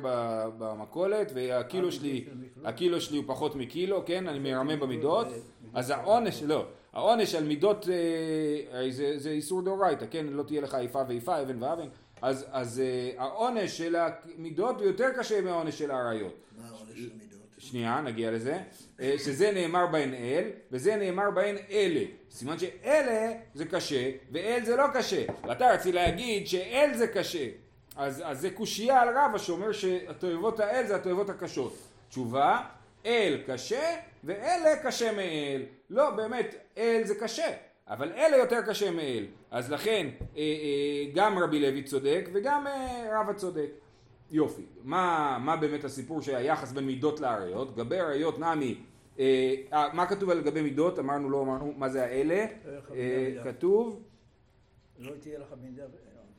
במכולת 0.58 1.32
והקילו 1.34 1.92
שלי, 1.92 2.24
הקילו 2.64 3.00
שלי 3.00 3.16
הוא 3.16 3.24
פחות 3.28 3.56
מקילו, 3.56 4.02
כן, 4.06 4.28
אני 4.28 4.38
מרמה 4.38 4.76
במידות, 4.76 5.26
אז 5.74 5.90
העונש, 5.90 6.42
לא, 6.42 6.66
העונש 6.92 7.34
על 7.34 7.44
מידות, 7.44 7.88
אה, 8.72 8.90
זה, 8.90 9.18
זה 9.18 9.30
איסור 9.30 9.62
דאורייתא, 9.62 10.06
כן, 10.10 10.26
לא 10.26 10.42
תהיה 10.42 10.60
לך 10.60 10.74
איפה 10.74 11.02
ואיפה, 11.08 11.42
אבן 11.42 11.62
ואבן, 11.62 11.88
אז, 12.22 12.46
אז 12.50 12.80
אה, 12.80 13.10
העונש 13.22 13.78
של 13.78 13.96
המידות 13.96 14.76
הוא 14.76 14.84
יותר 14.84 15.08
קשה 15.18 15.40
מהעונש 15.40 15.78
של 15.78 15.90
האריות. 15.90 16.34
מה 16.58 16.68
העונש 16.68 16.98
של 16.98 17.10
מידות? 17.18 17.35
שנייה, 17.58 18.00
נגיע 18.00 18.30
לזה. 18.30 18.58
אה, 19.00 19.14
שזה 19.18 19.52
נאמר 19.52 19.86
בהן 19.86 20.14
אל, 20.14 20.50
וזה 20.72 20.96
נאמר 20.96 21.30
בהן 21.30 21.56
אלה. 21.70 22.04
סימן 22.30 22.58
שאלה 22.58 23.32
זה 23.54 23.64
קשה, 23.64 24.10
ואל 24.32 24.64
זה 24.64 24.76
לא 24.76 24.84
קשה. 24.94 25.24
ואתה 25.48 25.72
רצית 25.72 25.94
להגיד 25.94 26.46
שאל 26.46 26.90
זה 26.94 27.06
קשה. 27.06 27.48
אז, 27.96 28.22
אז 28.26 28.40
זה 28.40 28.50
קושייה 28.50 29.00
על 29.02 29.08
רבא 29.08 29.38
שאומר 29.38 29.72
שהתועבות 29.72 30.60
האל 30.60 30.86
זה 30.86 30.96
התועבות 30.96 31.30
הקשות. 31.30 31.76
תשובה, 32.08 32.60
אל 33.06 33.42
קשה, 33.46 33.96
ואלה 34.24 34.76
קשה 34.82 35.12
מאל. 35.12 35.62
לא, 35.90 36.10
באמת, 36.10 36.54
אל 36.78 37.00
זה 37.04 37.14
קשה. 37.14 37.52
אבל 37.88 38.12
אלה 38.12 38.36
יותר 38.36 38.62
קשה 38.62 38.90
מאל. 38.90 39.24
אז 39.50 39.72
לכן 39.72 40.06
אה, 40.20 40.42
אה, 40.42 41.12
גם 41.14 41.38
רבי 41.38 41.60
לוי 41.60 41.82
צודק 41.82 42.28
וגם 42.32 42.66
רבא 43.12 43.32
צודק. 43.32 43.70
יופי. 44.30 44.62
מה, 44.84 45.38
מה 45.40 45.56
באמת 45.56 45.84
הסיפור 45.84 46.22
של 46.22 46.34
היחס 46.34 46.72
בין 46.72 46.86
מידות 46.86 47.20
לאריות? 47.20 47.76
גבי 47.76 48.00
אריות 48.00 48.38
נמי, 48.38 48.78
אה, 49.18 49.54
אה, 49.72 49.94
מה 49.94 50.06
כתוב 50.06 50.30
על 50.30 50.42
גבי 50.42 50.62
מידות? 50.62 50.98
אמרנו 50.98 51.30
לא 51.30 51.42
אמרנו 51.42 51.74
מה 51.76 51.88
זה 51.88 52.04
האלה? 52.04 52.34
אה, 52.94 53.28
מידה. 53.28 53.44
כתוב, 53.44 54.02
לא 54.98 55.12
תהיה 55.20 55.38
לך 55.38 55.54
מידה. 55.62 55.82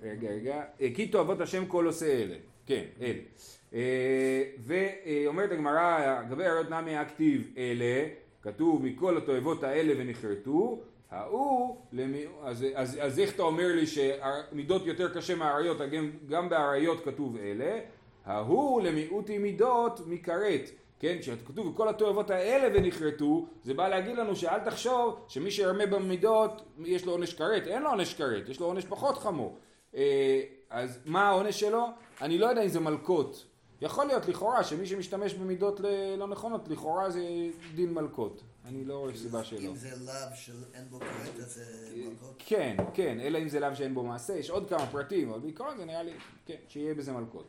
רגע 0.01 0.29
רגע, 0.29 0.63
אה, 0.81 0.87
כי 0.95 1.07
תועבות 1.07 1.41
השם 1.41 1.65
כל 1.65 1.85
עושה 1.85 2.05
אלה, 2.05 2.35
כן, 2.65 2.83
אלה. 3.01 3.19
אה, 3.73 4.43
ואומרת 4.59 5.51
הגמרא, 5.51 6.21
גבי 6.29 6.45
אריות 6.45 6.69
נמי 6.69 6.97
הכתיב 6.97 7.53
אלה, 7.57 8.07
כתוב 8.41 8.85
מכל 8.85 9.17
התועבות 9.17 9.63
האלה 9.63 9.93
ונכרתו, 9.97 10.81
ההוא, 11.11 11.75
למי- 11.91 12.25
אז, 12.43 12.65
אז, 12.75 12.97
אז 13.01 13.19
איך 13.19 13.35
אתה 13.35 13.43
אומר 13.43 13.67
לי 13.75 13.85
שמידות 13.87 14.85
יותר 14.85 15.13
קשה 15.13 15.35
מהאריות, 15.35 15.77
גם, 16.29 16.49
באריות 16.49 17.05
כתוב 17.05 17.37
אלה, 17.37 17.79
ההוא 18.25 18.81
למיעוטי 18.81 19.37
מידות 19.37 19.99
מכרת, 20.07 20.69
כן, 20.99 21.17
כשכתוב 21.21 21.73
כל 21.77 21.87
התועבות 21.89 22.29
האלה 22.29 22.77
ונכרתו, 22.79 23.45
זה 23.63 23.73
בא 23.73 23.87
להגיד 23.87 24.15
לנו 24.17 24.35
שאל 24.35 24.59
תחשוב 24.59 25.19
שמי 25.27 25.51
שירמה 25.51 25.85
במידות 25.85 26.61
יש 26.85 27.05
לו 27.05 27.11
עונש 27.11 27.33
כרת, 27.33 27.67
אין 27.67 27.81
לו 27.81 27.89
עונש 27.89 28.13
כרת, 28.13 28.49
יש 28.49 28.59
לו 28.59 28.65
עונש 28.65 28.85
פחות 28.85 29.17
חמור. 29.17 29.57
אה, 29.95 30.41
אז 30.69 30.99
מה 31.05 31.27
העונש 31.29 31.59
שלו? 31.59 31.85
אני 32.21 32.37
לא 32.37 32.45
יודע 32.45 32.63
אם 32.63 32.67
זה 32.67 32.79
מלקות. 32.79 33.45
יכול 33.81 34.05
להיות 34.05 34.27
לכאורה 34.27 34.63
שמי 34.63 34.85
שמשתמש 34.85 35.33
במידות 35.33 35.81
לא 36.17 36.27
נכונות, 36.27 36.67
לכאורה 36.67 37.09
זה 37.09 37.21
דין 37.75 37.93
מלקות. 37.93 38.43
אני 38.67 38.85
לא 38.85 38.97
רואה 38.97 39.17
סיבה 39.17 39.43
שלא. 39.43 39.59
אם 39.59 39.75
זה 39.75 39.89
לאו 40.05 40.35
של 40.35 40.63
אין 40.73 40.89
בו 40.89 40.99
כרת, 40.99 41.35
אז 41.35 41.53
זה 41.53 41.91
מלכות. 41.95 42.35
כן, 42.45 42.75
כן, 42.93 43.19
אלא 43.19 43.37
אם 43.37 43.49
זה 43.49 43.59
לאו 43.59 43.75
שאין 43.75 43.93
בו 43.93 44.03
מעשה, 44.03 44.33
יש 44.33 44.49
עוד 44.49 44.69
כמה 44.69 44.87
פרטים, 44.87 45.29
אבל 45.29 45.39
בעיקרון 45.39 45.77
זה 45.77 45.85
נראה 45.85 46.03
לי, 46.03 46.11
כן, 46.45 46.57
שיהיה 46.67 46.93
בזה 46.93 47.11
מלכות. 47.11 47.47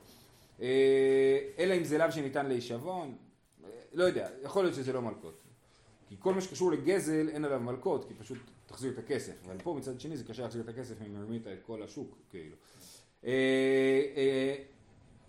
אה, 0.61 1.39
אלא 1.59 1.75
אם 1.75 1.85
זה 1.85 1.99
לאו 1.99 2.13
שניתן 2.13 2.47
להישבון, 2.47 3.17
אה, 3.65 3.71
לא 3.93 4.05
יודע, 4.05 4.29
יכול 4.43 4.65
להיות 4.65 4.75
שזה 4.75 4.93
לא 4.93 5.03
מלכות. 5.03 5.43
כי 6.09 6.17
כל 6.19 6.35
מה 6.35 6.41
שקשור 6.41 6.73
לגזל 6.73 7.29
אין 7.29 7.45
עליו 7.45 7.61
מלכות, 7.61 8.09
כי 8.09 8.15
פשוט 8.15 8.39
תחזיר 8.67 8.93
את 8.93 8.99
הכסף. 8.99 9.33
אבל 9.47 9.57
פה 9.63 9.75
מצד 9.75 10.01
שני 10.01 10.17
זה 10.17 10.25
קשה 10.25 10.43
להחזיר 10.43 10.63
את 10.63 10.69
הכסף 10.69 10.95
אם 11.07 11.17
הרמית 11.17 11.47
את 11.47 11.63
כל 11.67 11.83
השוק, 11.83 12.19
כאילו. 12.31 12.57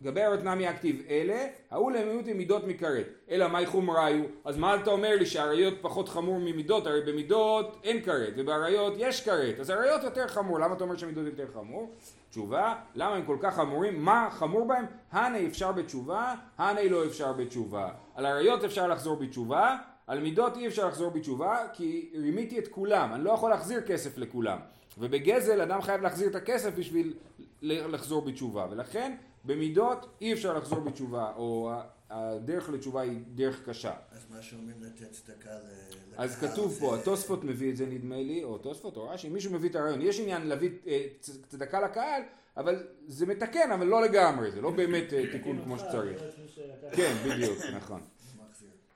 גבי 0.03 0.22
הרות 0.22 0.44
נמי 0.44 0.68
הכתיב 0.68 1.01
אלה, 1.10 1.48
ההוא 1.72 1.91
למיעוט 1.91 2.27
עם 2.27 2.38
מידות 2.38 2.68
מכרת. 2.68 3.06
אלא 3.29 3.48
מאי 3.48 3.65
חומראיו? 3.65 4.24
אז 4.46 4.58
מה 4.58 4.75
אתה 4.75 4.89
אומר 4.91 5.15
לי 5.15 5.25
שהאריות 5.25 5.74
פחות 5.82 6.10
חמור 6.10 6.39
ממידות? 6.39 6.88
הרי 6.88 7.01
במידות 7.01 7.79
אין 7.84 8.01
כרת, 8.01 8.34
ובאריות 8.38 8.94
יש 8.98 9.25
כרת. 9.25 9.60
אז 9.60 9.70
האריות 9.70 10.03
יותר 10.03 10.27
חמור, 10.27 10.60
למה 10.60 10.74
אתה 10.75 10.84
אומר 10.84 10.98
שמידות 10.98 11.25
יותר 11.25 11.46
חמור? 11.53 11.89
תשובה, 12.29 12.75
למה 12.96 13.15
הם 13.15 13.25
כל 13.25 13.38
כך 13.39 13.56
חמורים? 13.56 14.06
מה 14.06 14.27
חמור 14.32 14.68
בהם? 14.68 14.86
הנה 15.12 15.48
אפשר 15.48 15.72
בתשובה, 15.72 16.36
הנה 16.58 16.89
לא 16.89 17.06
אפשר 17.06 17.34
בתשובה. 17.34 17.89
על 18.15 18.25
אריות 18.25 18.63
אפשר 18.63 18.88
לחזור 18.88 19.15
בתשובה, 19.15 19.77
על 20.08 20.20
מידות 20.20 20.58
אי 20.58 20.68
אפשר 20.68 20.88
לחזור 20.88 21.12
בתשובה, 21.12 21.58
כי 21.74 22.10
רימיתי 22.22 22.60
את 22.60 22.68
כולם, 22.68 23.13
אני 23.13 23.24
לא 23.24 23.32
יכול 23.32 23.50
להחזיר 23.50 23.82
כסף 23.82 24.18
לכולם. 24.18 24.58
ובגזל 24.98 25.62
אדם 25.62 25.82
חייב 25.82 26.01
להחזיר 26.01 26.29
את 26.29 26.36
הכסף 26.36 26.75
בשביל 26.75 27.13
לחזור 27.62 28.22
בתשובה, 28.22 28.68
ולכן 28.72 29.15
במידות 29.50 30.06
אי 30.22 30.34
אפשר 30.34 30.58
לחזור 30.58 30.79
בתשובה, 30.79 31.32
או 31.36 31.72
הדרך 32.10 32.70
לתשובה 32.70 33.01
היא 33.01 33.20
דרך 33.36 33.70
קשה. 33.70 33.94
אז 34.12 34.25
מה 34.29 34.41
שאומרים 34.41 34.75
לתת 34.82 35.12
צדקה 35.12 35.50
ל- 35.50 35.94
אז 36.18 36.38
לקהל 36.38 36.51
כתוב 36.51 36.72
זה- 36.72 36.79
פה, 36.79 36.96
התוספות 36.96 37.44
מביא 37.44 37.72
את 37.72 37.77
זה 37.77 37.86
נדמה 37.86 38.15
לי, 38.15 38.44
או 38.44 38.58
תוספות 38.58 38.98
או 38.98 39.10
רש"י, 39.10 39.29
מישהו 39.29 39.53
מביא 39.53 39.70
את 39.70 39.75
הרעיון, 39.75 40.01
יש 40.01 40.20
עניין 40.20 40.48
להביא 40.48 40.70
אה, 40.88 41.06
צדקה 41.48 41.82
לקהל, 41.82 42.22
אבל 42.58 42.75
זה 43.08 43.25
מתקן, 43.25 43.72
אבל 43.74 43.88
לא 43.88 44.01
לגמרי, 44.01 44.51
זה 44.51 44.62
לא 44.62 44.72
באמת 44.72 45.13
אה, 45.13 45.24
תיקון 45.32 45.62
כמו 45.63 45.79
שצריך. 45.79 46.22
כן, 46.98 47.13
בדיוק, 47.25 47.58
נכון. 47.75 48.01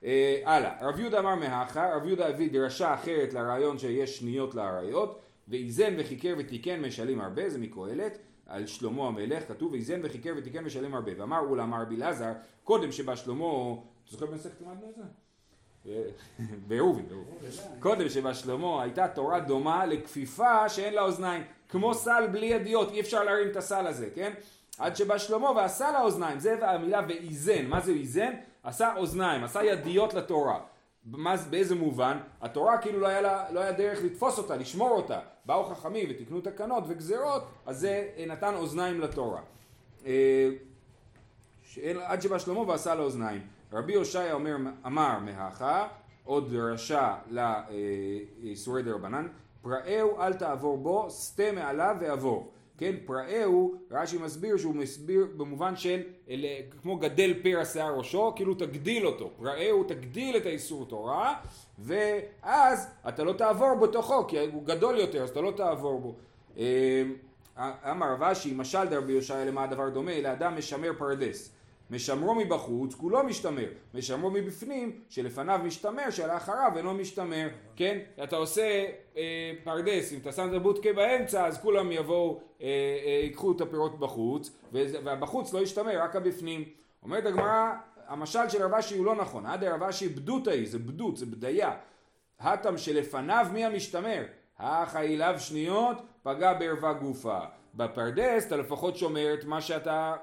אה, 0.04 0.40
הלאה, 0.44 0.88
רב 0.88 0.98
יהודה 1.00 1.18
אמר 1.18 1.34
מהכה, 1.34 1.94
רב 1.96 2.06
יהודה 2.06 2.28
הביא 2.28 2.50
דרשה 2.52 2.94
אחרת 2.94 3.32
לרעיון 3.32 3.78
שיש 3.78 4.18
שניות 4.18 4.54
לאריות, 4.54 5.18
ואיזן 5.48 5.94
וחיקר 5.98 6.34
ותיקן 6.38 6.80
משלים 6.80 7.20
הרבה, 7.20 7.48
זה 7.50 7.58
מקהלת, 7.58 8.18
על 8.46 8.66
שלמה 8.66 9.06
המלך, 9.06 9.48
כתוב 9.48 9.72
ואיזן 9.72 10.00
וחיקר 10.02 10.32
ותיקן 10.36 10.64
משלים 10.64 10.94
הרבה, 10.94 11.12
ואמר 11.18 11.62
אמר 11.62 11.82
רבי 11.82 11.96
אלעזר, 11.96 12.32
קודם 12.64 12.92
שבא 12.92 13.16
שלמה, 13.16 13.44
אתה 14.04 14.12
זוכר 14.12 14.26
במסכת 14.26 14.60
למדנו 14.60 14.90
את 14.90 14.94
זה? 14.96 15.02
בעירובין. 16.68 17.06
קודם 17.80 18.08
שבא 18.08 18.32
שלמה 18.32 18.82
הייתה 18.82 19.08
תורה 19.08 19.40
דומה 19.40 19.86
לכפיפה 19.86 20.68
שאין 20.68 20.94
לה 20.94 21.02
אוזניים, 21.02 21.42
כמו 21.68 21.94
סל 21.94 22.26
בלי 22.32 22.46
ידיות, 22.46 22.90
אי 22.90 23.00
אפשר 23.00 23.24
להרים 23.24 23.48
את 23.48 23.56
הסל 23.56 23.86
הזה, 23.86 24.08
כן? 24.14 24.32
עד 24.78 24.96
שבא 24.96 25.18
שלמה 25.18 25.50
ועשה 25.50 25.92
לה 25.92 26.00
אוזניים, 26.02 26.38
זה 26.38 26.70
המילה 26.70 27.00
ואיזן, 27.08 27.66
מה 27.66 27.80
זה 27.80 27.92
איזן? 27.92 28.32
עשה 28.62 28.96
אוזניים, 28.96 29.44
עשה 29.44 29.64
ידיות 29.64 30.14
לתורה. 30.14 30.60
מה, 31.06 31.34
באיזה 31.50 31.74
מובן? 31.74 32.18
התורה 32.40 32.78
כאילו 32.78 33.00
לא 33.00 33.06
היה, 33.06 33.20
לה, 33.20 33.50
לא 33.52 33.60
היה 33.60 33.72
דרך 33.72 33.98
לתפוס 34.04 34.38
אותה, 34.38 34.56
לשמור 34.56 34.90
אותה. 34.90 35.20
באו 35.46 35.64
חכמים 35.64 36.06
ותיקנו 36.10 36.40
תקנות 36.40 36.84
וגזרות, 36.88 37.42
אז 37.66 37.78
זה 37.80 38.08
אה, 38.16 38.26
נתן 38.26 38.54
אוזניים 38.54 39.00
לתורה. 39.00 39.40
אה, 40.06 40.50
שאין- 41.62 42.00
עד 42.04 42.22
שבא 42.22 42.38
שלמה 42.38 42.60
ועשה 42.60 42.94
לו 42.94 43.04
אוזניים. 43.04 43.42
רבי 43.72 43.94
הושעיה 43.94 44.32
אומר, 44.32 44.56
אמר 44.86 45.18
מהכה, 45.18 45.88
עוד 46.24 46.52
רשע 46.54 47.14
לאיסורי 48.42 48.82
דרבנן, 48.82 49.28
פראהו 49.62 50.20
אל 50.20 50.32
תעבור 50.34 50.78
בו, 50.78 51.10
סטה 51.10 51.52
מעליו 51.52 51.96
ועבור. 52.00 52.52
כן, 52.78 52.94
פראהו, 53.06 53.74
רש"י 53.90 54.18
מסביר 54.18 54.56
שהוא 54.56 54.74
מסביר 54.74 55.26
במובן 55.36 55.76
של 55.76 56.02
אלה, 56.30 56.48
כמו 56.82 56.96
גדל 56.96 57.34
פרע 57.42 57.64
שיער 57.64 57.98
ראשו, 57.98 58.32
כאילו 58.36 58.54
תגדיל 58.54 59.06
אותו. 59.06 59.30
פראהו 59.36 59.84
תגדיל 59.84 60.36
את 60.36 60.46
האיסור 60.46 60.86
תורה, 60.86 61.34
ואז 61.78 62.88
אתה 63.08 63.24
לא 63.24 63.32
תעבור 63.32 63.74
בתוכו, 63.74 64.26
כי 64.26 64.38
הוא 64.38 64.64
גדול 64.64 64.98
יותר, 64.98 65.22
אז 65.22 65.30
אתה 65.30 65.40
לא 65.40 65.50
תעבור 65.56 66.00
בו. 66.00 66.14
אה, 66.58 67.02
אמר 67.90 68.12
רב 68.12 68.22
אשי, 68.22 68.54
משל 68.56 68.84
דרבי 68.84 69.12
יושעיה 69.12 69.44
למה 69.44 69.64
הדבר 69.64 69.88
דומה? 69.88 70.20
לאדם 70.20 70.56
משמר 70.58 70.90
פרדס. 70.98 71.52
משמרו 71.90 72.34
מבחוץ, 72.34 72.94
כולו 72.94 73.22
משתמר. 73.22 73.68
משמרו 73.94 74.30
מבפנים, 74.30 75.00
שלפניו 75.08 75.60
משתמר, 75.64 76.10
שלאחריו 76.10 76.72
אינו 76.76 76.94
משתמר. 76.94 77.48
כן? 77.76 77.98
אתה 78.24 78.36
עושה 78.36 78.86
אה, 79.16 79.52
פרדס, 79.64 80.12
אם 80.12 80.18
אתה 80.18 80.32
שם 80.32 80.48
את 80.48 80.54
הבודקה 80.54 80.92
באמצע, 80.92 81.46
אז 81.46 81.58
כולם 81.58 81.92
יבואו, 81.92 82.40
אה, 82.62 82.66
אה, 83.06 83.20
ייקחו 83.22 83.52
את 83.52 83.60
הפירות 83.60 83.98
בחוץ, 83.98 84.50
והבחוץ 84.72 85.52
לא 85.52 85.58
ישתמר, 85.58 86.02
רק 86.02 86.16
הבפנים. 86.16 86.64
אומרת 87.02 87.26
הגמרא, 87.26 87.72
המשל 88.06 88.48
של 88.48 88.62
רב 88.62 88.74
אשי 88.74 88.96
הוא 88.96 89.06
לא 89.06 89.14
נכון. 89.14 89.46
עד 89.46 89.64
רב 89.64 89.82
אשי 89.82 90.08
בדותא 90.08 90.50
היא, 90.50 90.68
זה 90.68 90.78
בדות, 90.78 91.16
זה 91.16 91.26
בדיה. 91.26 91.72
הטם 92.40 92.78
שלפניו 92.78 93.46
מי 93.52 93.64
המשתמר? 93.64 94.24
האח 94.58 94.96
אליו 94.96 95.34
שניות, 95.38 95.96
פגע 96.22 96.52
בערווה 96.52 96.92
גופה. 96.92 97.38
בפרדס 97.76 98.46
אתה 98.46 98.56
לפחות 98.56 98.96
שומר 98.96 99.34
את 99.34 99.44
מה 99.44 99.60
שאתה 99.60 100.16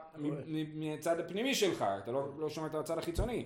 מהצד 0.73 1.19
הפנימי 1.19 1.55
שלך, 1.55 1.85
אתה 2.03 2.11
לא, 2.11 2.27
לא 2.37 2.49
שומר 2.49 2.67
את 2.67 2.75
הצד 2.75 2.97
החיצוני. 2.97 3.45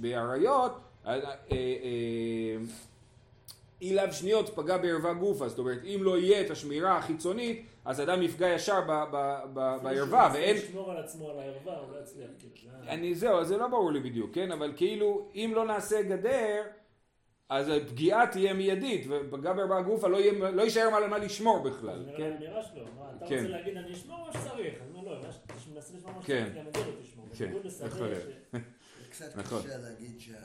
באריות, 0.00 0.72
אה, 1.06 1.12
אה, 1.14 1.20
אה, 1.52 2.56
אילב 3.80 4.12
שניות 4.12 4.48
פגע 4.48 4.76
בערווה 4.76 5.14
גופה, 5.14 5.48
זאת 5.48 5.58
אומרת 5.58 5.78
אם 5.84 6.00
לא 6.02 6.18
יהיה 6.18 6.40
את 6.40 6.50
השמירה 6.50 6.96
החיצונית 6.98 7.66
אז 7.84 8.00
אדם 8.00 8.22
יפגע 8.22 8.48
ישר 8.48 8.80
בערווה 9.82 10.30
ואין, 10.34 10.56
לשמור 10.56 10.90
על 10.90 10.96
עצמו 10.96 11.30
על 11.30 11.38
הערווה, 11.38 11.78
הוא 11.78 11.92
לא 11.94 12.00
יצליח. 12.02 12.28
זה- 12.84 12.90
אני 12.90 13.14
זהו, 13.14 13.44
זה 13.44 13.56
לא 13.56 13.68
ברור 13.68 13.92
לי 13.92 14.00
בדיוק, 14.00 14.34
כן? 14.34 14.52
אבל 14.52 14.72
כאילו, 14.76 15.28
אם 15.34 15.52
לא 15.54 15.64
נעשה 15.64 16.02
גדר, 16.02 16.62
אז 17.48 17.68
הפגיעה 17.68 18.26
תהיה 18.26 18.54
מיידית, 18.54 19.06
ופגע 19.10 19.52
בערווה 19.52 19.82
גופה 19.82 20.08
לא, 20.08 20.16
יהיה, 20.16 20.50
לא 20.50 20.62
יישאר 20.62 20.90
מה 20.90 21.00
למה 21.00 21.18
לשמור 21.18 21.62
בכלל, 21.62 21.98
זה 21.98 22.04
נראה 22.06 22.16
כן? 22.18 22.32
האמירה 22.32 22.62
שלו, 22.62 22.84
מה, 22.98 23.10
אתה 23.16 23.26
כן. 23.26 23.34
רוצה 23.36 23.48
להגיד 23.48 23.76
אני 23.76 23.92
אשמור 23.92 24.26
מה 24.26 24.32
שצריך, 24.32 24.74
אז 24.82 24.90
מה 24.94 25.02
לא, 25.02 25.20
מנסה 25.74 25.94
לשמור 25.96 26.12
מה 26.12 26.22
כן. 26.22 26.46
שצריך, 26.50 26.56
גם 26.64 26.68
את 26.68 26.74
זה 26.76 26.80
לא 26.86 26.92
תשמור. 27.02 27.26
כן, 27.38 27.52
יכול 27.86 28.06
להיות. 28.06 28.22
ש- 28.22 28.26
זה 28.52 28.58
קצת 29.10 29.36
נכון. 29.36 29.62
קשה 29.62 29.78
להגיד 29.78 30.20
שהמשל 30.20 30.42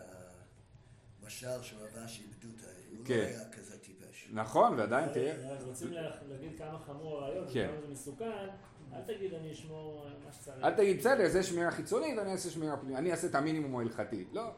של 1.62 1.76
רב 1.78 2.04
אשי 2.06 2.24
בדותא, 2.40 2.66
הוא 2.98 3.06
כן. 3.06 3.18
לא 3.18 3.24
היה 3.24 3.50
כזה 3.52 3.78
טיפש. 3.80 4.28
נכון, 4.34 4.80
ועדיין 4.80 5.10
רק 5.50 5.60
רוצים 5.68 5.92
לה- 5.94 6.12
להגיד 6.30 6.58
כמה 6.58 6.80
חמור 6.80 7.18
הרעיון, 7.18 7.46
כן. 7.54 7.68
וכמה 7.72 7.82
זה 7.82 7.94
מסוכן, 7.94 8.48
אל 8.94 9.02
תגיד 9.02 9.34
אני 9.34 9.52
אשמור 9.52 10.08
מה 10.26 10.32
שצריך. 10.32 10.64
אל 10.64 10.74
תגיד 10.74 10.98
בסדר, 10.98 11.28
זה 11.30 11.44
שמירה 11.44 11.72
חיצונית, 11.72 12.20
אני 12.20 12.32
אעשה 12.32 12.50
שמירה 12.50 12.78
פנימית, 12.78 12.98
אני 12.98 13.12
אעשה 13.12 13.28
את 13.28 13.36
המינימום 13.36 13.76
ההלכתי, 13.80 14.26
לא. 14.34 14.52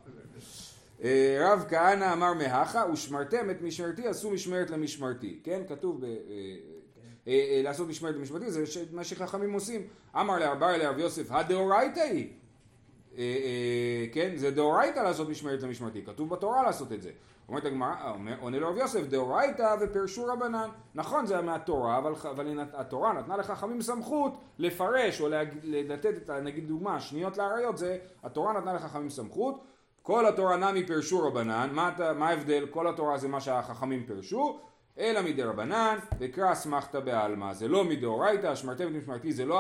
אה, 1.04 1.38
רב 1.40 1.66
כהנא 1.70 2.14
אמר 2.14 2.34
מהכה, 2.34 2.84
ושמרתם 2.94 3.50
את 3.50 3.62
משמרתי, 3.62 4.08
עשו 4.08 4.32
משמרת 4.32 4.70
למשמרתי, 4.70 5.40
כן? 5.44 5.62
כתוב 5.70 6.02
ב... 6.02 6.04
אה, 6.04 6.10
אה, 7.28 7.62
לעשות 7.64 7.88
משמרת 7.88 8.16
למשמרתי, 8.16 8.52
זה 8.52 8.64
מה 8.92 9.04
שחכמים 9.04 9.54
עושים. 9.54 9.88
אמר 10.16 10.40
לארבעי 10.40 10.80
לרב 10.80 11.00
יוסף, 11.00 11.32
הדאורייתא 11.32 12.00
היא. 12.00 12.30
כן? 14.14 14.32
זה 14.36 14.52
דאורייתא 14.52 15.00
לעשות 15.00 15.30
משמרת 15.30 15.64
למשמרתי, 15.64 16.02
כתוב 16.06 16.30
בתורה 16.30 16.64
לעשות 16.64 16.92
את 16.92 17.02
זה. 17.02 17.12
אומרת 17.48 17.66
הגמרא, 17.66 17.94
עונה 18.40 18.60
לו 18.60 18.70
רב 18.70 18.78
יוסף, 18.78 19.08
דאורייתא 19.08 19.76
ופרשו 19.82 20.26
רבנן. 20.26 20.70
נכון 20.96 21.26
זה 21.26 21.42
מהתורה, 21.42 21.98
אבל, 21.98 22.14
אבל 22.30 22.60
התורה 22.74 23.14
נתנה 23.14 23.38
לחכמים 23.38 23.82
סמכות 23.82 24.34
לפרש 24.60 25.22
או 25.22 25.28
לתת 25.64 26.30
נגיד 26.30 26.68
דוגמה, 26.68 27.00
שניות 27.00 27.38
לאריות, 27.38 27.78
זה 27.78 27.98
התורה 28.24 28.54
נתנה 28.54 28.74
לחכמים 28.74 29.10
סמכות. 29.10 29.64
כל 30.02 30.26
התורה 30.26 30.58
נמי 30.58 30.88
פרשו 30.88 31.28
רבנן, 31.28 31.70
מה, 31.74 31.92
מה 32.18 32.30
ההבדל? 32.30 32.66
כל 32.70 32.88
התורה 32.88 33.18
זה 33.18 33.28
מה 33.28 33.42
שהחכמים 33.42 34.04
פרשו, 34.08 34.60
אלא 34.98 35.22
מדי 35.22 35.44
רבנן, 35.44 35.98
וקרא 36.20 36.52
אסמכתא 36.52 37.00
בעלמא. 37.00 37.54
זה 37.54 37.68
לא 37.68 37.84
מדאורייתא, 37.84 38.56
שמרתם 38.56 38.88
את 38.88 38.92
משמרתי, 38.92 39.32
זה 39.32 39.46
לא, 39.46 39.60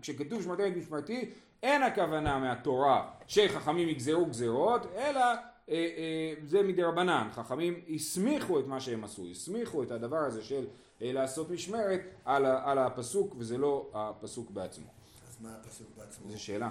כשכתוב 0.00 0.42
שמרתם 0.42 0.66
את 0.66 0.76
משמרתי, 0.76 1.30
אין 1.62 1.82
הכוונה 1.82 2.38
מהתורה 2.38 3.10
שחכמים 3.26 3.88
יגזרו 3.88 4.26
גזרות, 4.26 4.86
אלא 4.96 5.20
אה, 5.20 5.34
אה, 5.68 6.34
זה 6.46 6.62
מדי 6.62 6.82
רבנן. 6.82 7.28
חכמים 7.32 7.80
הסמיכו 7.94 8.60
את 8.60 8.66
מה 8.66 8.80
שהם 8.80 9.04
עשו, 9.04 9.26
הסמיכו 9.30 9.82
את 9.82 9.90
הדבר 9.90 10.16
הזה 10.18 10.42
של 10.42 10.64
אה, 11.02 11.12
לעשות 11.12 11.50
משמרת 11.50 12.00
על, 12.24 12.46
על 12.46 12.78
הפסוק, 12.78 13.34
וזה 13.38 13.58
לא 13.58 13.90
הפסוק 13.94 14.50
בעצמו. 14.50 14.86
אז 15.28 15.36
מה 15.40 15.54
הפסוק 15.60 15.86
בעצמו? 15.98 16.30
זו 16.30 16.42
שאלה. 16.42 16.70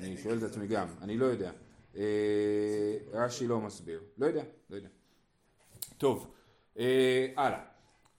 אני 0.00 0.16
שואל 0.16 0.38
את 0.38 0.42
עצמי 0.42 0.66
גם, 0.66 0.86
אני 1.02 1.18
לא 1.18 1.26
יודע. 1.26 1.50
אה, 1.96 2.02
רש"י 3.12 3.46
לא 3.46 3.60
מסביר. 3.60 4.00
לא 4.18 4.26
יודע, 4.26 4.42
לא 4.70 4.76
יודע. 4.76 4.88
טוב, 5.98 6.30
אה, 6.78 7.26
הלאה. 7.36 7.60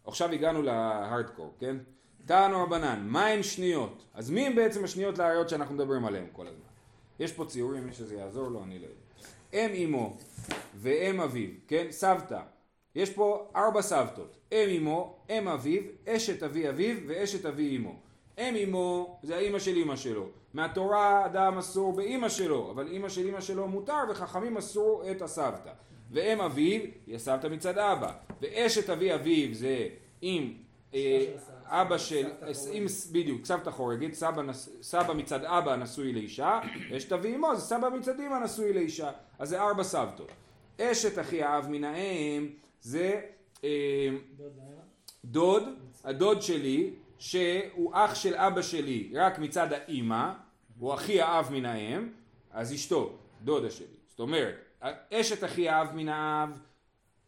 עכשיו 0.05 0.31
הגענו 0.31 0.61
להארדקור, 0.61 1.53
כן? 1.59 1.77
תענו 2.25 2.63
רבנן, 2.63 3.07
מה 3.07 3.27
הן 3.27 3.43
שניות? 3.43 4.05
אז 4.13 4.29
מי 4.29 4.47
הם 4.47 4.55
בעצם 4.55 4.83
השניות 4.83 5.17
לאריות 5.17 5.49
שאנחנו 5.49 5.75
מדברים 5.75 6.05
עליהן 6.05 6.25
כל 6.31 6.47
הזמן? 6.47 6.65
יש 7.19 7.31
פה 7.31 7.45
ציורים, 7.45 7.85
מי 7.85 7.93
שזה 7.93 8.15
יעזור 8.15 8.47
לו, 8.47 8.63
אני 8.63 8.79
לא 8.79 8.85
יודע. 8.85 9.27
אם 9.53 9.69
אמו 9.85 10.17
ואם 10.75 11.21
אביו, 11.21 11.49
כן? 11.67 11.87
סבתא. 11.89 12.41
יש 12.95 13.09
פה 13.09 13.51
ארבע 13.55 13.81
סבתות. 13.81 14.37
אם 14.51 14.69
אמו, 14.77 15.15
אם 15.29 15.47
אביו, 15.47 15.81
אשת 16.07 16.43
אבי 16.43 16.69
אביו 16.69 16.97
ואשת 17.07 17.45
אבי 17.45 17.77
אמו. 17.77 17.99
אם 18.37 18.55
אמו 18.55 19.19
זה 19.23 19.35
האימא 19.35 19.59
של 19.59 19.75
אימא 19.75 19.95
שלו. 19.95 20.27
מהתורה 20.53 21.25
אדם 21.25 21.57
אסור 21.57 21.93
באימא 21.93 22.29
שלו, 22.29 22.71
אבל 22.71 22.87
אימא 22.87 23.09
של 23.09 23.25
אימא 23.25 23.41
שלו 23.41 23.67
מותר 23.67 23.99
וחכמים 24.09 24.57
אסרו 24.57 25.01
את 25.11 25.21
הסבתא. 25.21 25.71
ואם 26.11 26.41
אביו 26.41 26.81
היא 27.07 27.15
הסבתא 27.15 27.47
מצד 27.47 27.77
אבא. 27.77 28.11
ואשת 28.41 28.89
אבי 28.89 29.13
אביו 29.13 29.53
זה 29.53 29.87
אם 30.23 30.53
אה. 30.93 31.25
אבא 31.65 31.97
של, 31.97 32.29
אם, 32.73 32.85
בדיוק, 33.11 33.45
סבתא 33.45 33.71
חורגת, 33.71 34.13
סבא, 34.13 34.41
סבא 34.81 35.13
מצד 35.13 35.45
אבא 35.45 35.75
נשוי 35.75 36.13
לאישה, 36.13 36.59
אשת 36.97 37.11
אבי 37.11 37.35
אמו 37.35 37.55
זה 37.55 37.61
סבא 37.61 37.89
מצד 37.89 38.19
אמא 38.19 38.39
נשוי 38.43 38.73
לאישה, 38.73 39.11
אז 39.39 39.49
זה 39.49 39.61
ארבע 39.61 39.83
סבתות. 39.83 40.31
אשת 40.81 41.19
אחי 41.19 41.43
האב 41.43 41.67
מן 41.69 41.83
האם 41.83 42.49
זה 42.81 43.21
אה. 43.63 43.69
דוד, 45.25 45.63
הדוד 46.03 46.41
שלי, 46.41 46.93
שהוא 47.23 47.91
אח 47.93 48.15
של 48.15 48.35
אבא 48.35 48.61
שלי 48.61 49.11
רק 49.13 49.39
מצד 49.39 49.73
האימא, 49.73 50.31
הוא 50.79 50.93
אחי 50.93 51.21
האב 51.21 51.51
מן 51.51 51.65
האם, 51.65 52.09
אז 52.51 52.73
אשתו, 52.73 53.17
דודה 53.41 53.71
שלי. 53.71 53.85
זאת 54.09 54.19
אומרת, 54.19 54.55
אשת 55.13 55.43
אחי 55.43 55.69
האב 55.69 55.95
מן 55.95 56.09
האב 56.09 56.59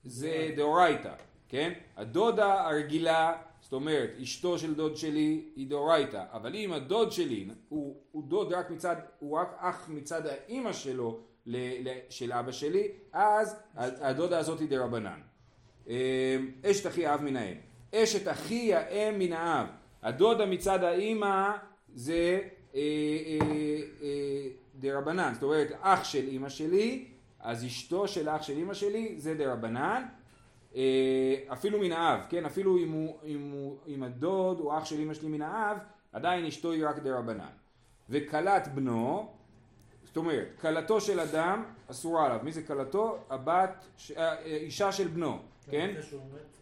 זה 0.04 0.52
דאורייתא, 0.56 1.14
כן? 1.50 1.74
הדודה 1.98 2.68
הרגילה, 2.68 3.34
זאת 3.62 3.74
אומרת, 3.74 4.10
אשתו 4.24 4.60
של 4.60 4.76
דוד 4.76 4.98
שלי 4.98 5.42
היא 5.56 5.68
דאורייתא, 5.70 6.24
אבל 6.32 6.56
אם 6.56 6.74
הדוד 6.74 7.12
שלי 7.12 7.48
הוא, 7.70 7.96
הוא 8.12 8.24
דוד 8.24 8.54
רק 8.54 8.70
מצד, 8.70 8.96
הוא 9.20 9.38
רק 9.38 9.56
אח 9.60 9.90
מצד 9.90 10.28
האימא 10.28 10.74
שלו, 10.74 11.20
ל, 11.46 11.58
ל, 11.90 11.94
של 12.10 12.34
אבא 12.34 12.52
שלי, 12.52 12.88
אז 13.14 13.56
הדודה 13.76 14.40
הזאת 14.40 14.60
היא 14.60 14.70
דרבנן. 14.70 15.20
אה, 15.90 16.38
אשת 16.66 16.88
אחי 16.88 17.06
האב 17.06 17.22
מן 17.22 17.36
האם. 17.36 17.58
אשת 17.96 18.28
אחי 18.28 18.74
האם 18.74 19.20
מן 19.20 19.34
האב. 19.34 19.68
הדודה 20.06 20.46
מצד 20.46 20.84
האימא 20.84 21.52
זה 21.94 22.40
אה, 22.76 22.80
אה, 22.80 23.40
אה, 24.02 24.48
דרבנן. 24.76 25.34
זאת 25.34 25.44
אומרת, 25.44 25.68
אח 25.82 26.04
של 26.04 26.28
אימא 26.28 26.50
שלי, 26.50 27.06
אז 27.40 27.66
אשתו 27.66 28.08
של 28.08 28.30
אח 28.30 28.42
של 28.42 28.58
אימא 28.58 28.74
שלי 28.74 29.16
זה 29.18 29.34
דרבנן. 29.34 30.04
אה, 30.76 31.36
אפילו 31.54 31.80
מן 31.80 31.92
האב, 31.92 32.20
כן? 32.30 32.46
אפילו 32.46 32.78
אם, 32.78 32.92
הוא, 32.92 33.18
אם, 33.26 33.52
הוא, 33.54 33.78
אם 33.88 34.04
הדוד 34.04 34.60
הוא 34.60 34.78
אח 34.78 34.86
של 34.86 35.00
אימא 35.00 35.14
שלי 35.14 35.28
מן 35.28 35.42
האב, 35.42 35.78
עדיין 36.14 36.46
אשתו 36.46 36.72
היא 36.72 36.88
רק 36.88 37.00
דרבנן. 37.00 37.52
וכלת 38.10 38.68
בנו, 38.68 39.34
זאת 40.04 40.18
אומרת, 40.18 40.48
כלתו 40.62 41.02
של 41.02 41.20
אדם 41.20 41.64
אסורה 41.92 42.26
עליו. 42.26 42.40
מי 42.44 42.52
זה 42.52 42.64
כלתו? 42.64 43.18
הבת, 43.30 43.86
ש- 43.98 44.12
אישה 44.46 44.92
של 44.92 45.08
בנו, 45.08 45.38
כן? 45.72 45.94
מת. 45.98 46.06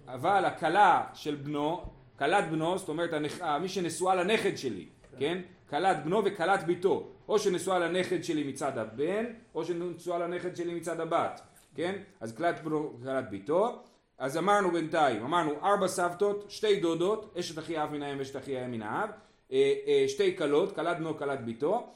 אבל 0.07 0.45
הכלה 0.45 1.05
של 1.13 1.35
בנו, 1.35 1.83
כלת 2.19 2.51
בנו, 2.51 2.77
זאת 2.77 2.89
אומרת 2.89 3.13
הנכ... 3.13 3.41
אה, 3.41 3.59
מי 3.59 3.69
שנשואה 3.69 4.15
לנכד 4.15 4.57
שלי, 4.57 4.85
כן? 5.19 5.41
כלת 5.69 6.05
בנו 6.05 6.21
וכלת 6.25 6.63
ביתו. 6.63 7.09
או 7.27 7.39
שנשואה 7.39 7.79
לנכד 7.79 8.23
שלי 8.23 8.43
מצד 8.43 8.77
הבן, 8.77 9.25
או 9.55 9.65
שנשואה 9.65 10.19
לנכד 10.19 10.55
שלי 10.55 10.73
מצד 10.73 10.99
הבת, 10.99 11.41
כן? 11.75 11.95
אז 12.19 12.37
כלת 12.37 12.63
בנו 12.63 12.93
וכלת 12.99 13.29
ביתו. 13.29 13.81
אז 14.17 14.37
אמרנו 14.37 14.71
בינתיים, 14.71 15.23
אמרנו 15.23 15.51
ארבע 15.63 15.87
סבתות, 15.87 16.45
שתי 16.49 16.79
דודות, 16.79 17.35
אשת 17.39 17.59
אחי 17.59 17.83
אב 17.83 17.91
מן 17.91 18.01
האם 18.03 18.19
ואשת 18.19 18.37
אחי 18.37 18.57
האם 18.57 18.71
מן 18.71 18.81
האב, 18.81 19.09
אה, 19.51 19.73
אה, 19.87 20.05
שתי 20.07 20.37
כלות, 20.37 20.75
כלת 20.75 20.97
בנו 20.97 21.17
כלת 21.17 21.45
ביתו, 21.45 21.93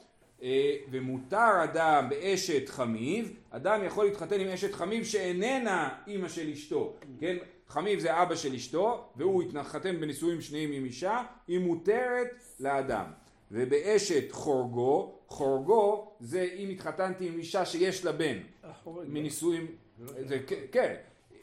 ומותר 0.90 1.64
אדם 1.64 2.08
באשת 2.08 2.68
חמיב, 2.68 3.36
אדם 3.50 3.84
יכול 3.84 4.04
להתחתן 4.04 4.40
עם 4.40 4.48
אשת 4.48 4.74
חמיב 4.74 5.04
שאיננה 5.04 5.88
אימא 6.06 6.28
של 6.28 6.48
אשתו, 6.48 6.94
כן? 7.20 7.36
חמיב 7.68 7.98
זה 7.98 8.22
אבא 8.22 8.34
של 8.34 8.54
אשתו, 8.54 9.04
והוא 9.16 9.42
התחתן 9.42 10.00
בנישואים 10.00 10.40
שניים 10.40 10.72
עם 10.72 10.84
אישה, 10.84 11.22
היא 11.48 11.58
מותרת 11.58 12.28
לאדם. 12.60 13.04
ובאשת 13.52 14.32
חורגו, 14.32 15.18
חורגו 15.28 16.12
זה 16.20 16.48
אם 16.56 16.68
התחתנתי 16.68 17.28
עם 17.28 17.38
אישה 17.38 17.64
שיש 17.66 18.04
לה 18.04 18.12
בן, 18.12 18.38
החורג. 18.64 19.06
מנישואים, 19.08 19.66
זה, 19.98 20.38
כ- 20.46 20.72
כן, 20.72 20.94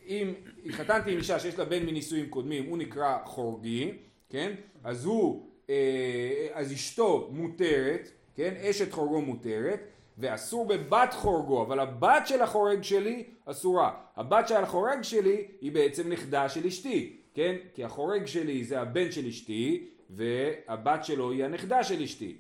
אם 0.08 0.34
התחתנתי 0.66 1.12
עם 1.12 1.18
אישה 1.18 1.40
שיש 1.40 1.60
לה 1.60 1.66
בן 1.66 1.86
מנישואים 1.86 2.30
קודמים, 2.30 2.66
הוא 2.70 2.78
נקרא 2.78 3.18
חורגי, 3.26 3.92
כן, 4.30 4.54
אז 4.84 5.06
הוא, 5.06 5.50
אה, 5.70 5.76
אז 6.54 6.74
אשתו 6.74 7.30
מותרת, 7.32 8.12
כן, 8.36 8.54
אשת 8.70 8.92
חורגו 8.92 9.22
מותרת, 9.22 9.80
ואסור 10.17 10.67
בבת 10.67 11.13
חורגו, 11.13 11.62
אבל 11.62 11.80
הבת 11.80 12.28
של 12.28 12.41
החורג 12.41 12.82
שלי 12.82 13.23
אסורה. 13.45 13.91
הבת 14.15 14.47
של 14.47 14.56
החורג 14.56 15.01
שלי 15.01 15.47
היא 15.62 15.71
בעצם 15.71 16.10
נכדה 16.10 16.49
של 16.49 16.65
אשתי, 16.67 17.17
כן, 17.34 17.56
כי 17.73 17.84
החורג 17.84 18.25
שלי 18.25 18.63
זה 18.63 18.82
הבן 18.82 19.12
של 19.12 19.25
אשתי, 19.25 19.88
והבת 20.10 21.06
שלו 21.06 21.32
היא 21.32 21.45
הנכדה 21.45 21.84
של 21.84 22.01
אשתי. 22.01 22.38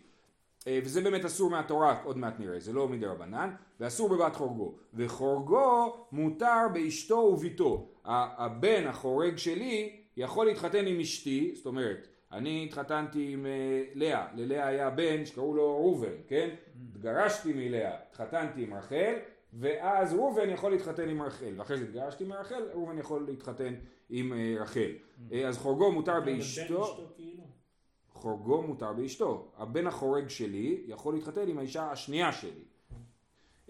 אה, 0.67 0.79
וזה 0.83 1.01
באמת 1.01 1.25
אסור 1.25 1.49
מהתורה, 1.49 2.01
עוד 2.03 2.17
מעט 2.17 2.39
נראה, 2.39 2.59
זה 2.59 2.73
לא 2.73 2.87
מדי 2.87 3.05
רבנן, 3.05 3.49
ואסור 3.79 4.09
בבת 4.09 4.35
חורגו. 4.35 4.75
וחורגו 4.93 6.07
מותר 6.11 6.67
באשתו 6.73 7.15
וביתו. 7.15 7.87
הבן 8.05 8.87
החורג 8.87 9.37
שלי 9.37 9.95
יכול 10.17 10.45
להתחתן 10.45 10.87
עם 10.87 10.99
אשתי, 10.99 11.51
זאת 11.55 11.65
אומרת, 11.65 12.07
אני 12.35 12.65
התחתנתי 12.65 13.33
עם 13.33 13.45
אה, 13.45 13.83
לאה, 13.93 14.27
ללאה 14.35 14.67
היה 14.67 14.89
בן 14.89 15.25
שקראו 15.25 15.55
לו 15.55 15.75
ראובן, 15.77 16.13
כן? 16.27 16.55
התגרשתי 16.89 17.53
מלאה, 17.53 17.95
התחתנתי 18.09 18.63
עם 18.63 18.73
רחל, 18.73 19.13
ואז 19.53 20.13
ראובן 20.13 20.49
יכול 20.49 20.71
להתחתן 20.71 21.09
עם 21.09 21.21
רחל, 21.21 21.53
ואחרי 21.57 21.77
זה 21.77 21.83
התגרשתי 21.83 22.23
מרחל, 22.23 22.63
ראובן 22.73 22.97
יכול 22.97 23.25
להתחתן 23.27 23.73
עם 24.09 24.33
אה, 24.33 24.55
רחל. 24.59 24.91
אה, 25.31 25.47
אז 25.47 25.57
חורגו 25.57 25.91
מותר 25.91 26.19
באשתו. 26.19 26.83
אשתו 26.83 27.13
כאילו. 27.15 27.43
חורגו 28.09 28.61
מותר 28.61 28.93
באשתו. 28.93 29.51
הבן 29.57 29.87
החורג 29.87 30.27
שלי 30.27 30.83
יכול 30.87 31.13
להתחתן 31.13 31.47
עם 31.47 31.57
האישה 31.57 31.91
השנייה 31.91 32.31
שלי. 32.31 32.65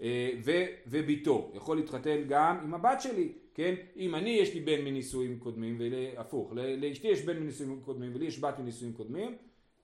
אה, 0.00 0.30
ו- 0.44 0.66
וביתו 0.86 1.50
יכול 1.54 1.76
להתחתן 1.76 2.22
גם 2.28 2.58
עם 2.62 2.74
הבת 2.74 3.00
שלי, 3.00 3.32
כן? 3.56 3.74
אם 3.96 4.14
אני 4.14 4.30
יש 4.30 4.54
לי 4.54 4.60
בן 4.60 4.84
מנישואים 4.84 5.38
קודמים, 5.38 5.80
והפוך, 5.80 6.52
לאשתי 6.78 7.08
יש 7.08 7.22
בן 7.22 7.38
מנישואים 7.38 7.80
קודמים 7.84 8.10
ולי 8.14 8.26
יש 8.26 8.40
בת 8.40 8.58
מנישואים 8.58 8.92
קודמים, 8.92 9.36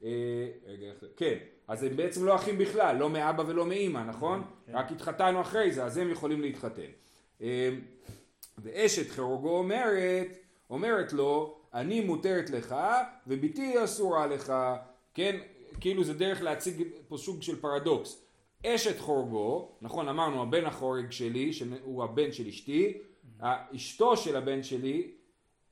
אה, 0.04 0.08
רגע? 0.66 0.92
כן, 1.16 1.38
אז 1.68 1.82
הם 1.82 1.96
בעצם 1.96 2.24
לא 2.24 2.34
אחים 2.34 2.58
בכלל, 2.58 2.96
לא 2.96 3.10
מאבא 3.10 3.44
ולא 3.46 3.66
מאימא, 3.66 3.98
נכון? 3.98 4.42
רק 4.68 4.92
התחתנו 4.92 5.40
אחרי 5.40 5.72
זה, 5.72 5.84
אז 5.84 5.98
הם 5.98 6.10
יכולים 6.10 6.40
להתחתן. 6.40 6.90
אה, 7.42 7.70
ואשת 8.58 9.10
חרוגו 9.10 9.58
אומרת, 9.58 10.38
אומרת 10.70 11.12
לו, 11.12 11.58
אני 11.74 12.00
מותרת 12.00 12.50
לך 12.50 12.76
וביתי 13.26 13.84
אסורה 13.84 14.26
לך, 14.26 14.52
כן, 15.14 15.36
כאילו 15.80 16.04
זה 16.04 16.14
דרך 16.14 16.42
להציג 16.42 16.82
פה 17.08 17.16
סוג 17.16 17.42
של 17.42 17.60
פרדוקס. 17.60 18.24
אשת 18.66 18.98
חורגו, 18.98 19.72
נכון 19.82 20.08
אמרנו 20.08 20.42
הבן 20.42 20.64
החורג 20.64 21.10
שלי, 21.10 21.52
שהוא 21.52 22.04
הבן 22.04 22.32
של 22.32 22.46
אשתי, 22.46 22.98
אשתו 23.42 24.16
של 24.16 24.36
הבן 24.36 24.62
שלי 24.62 25.10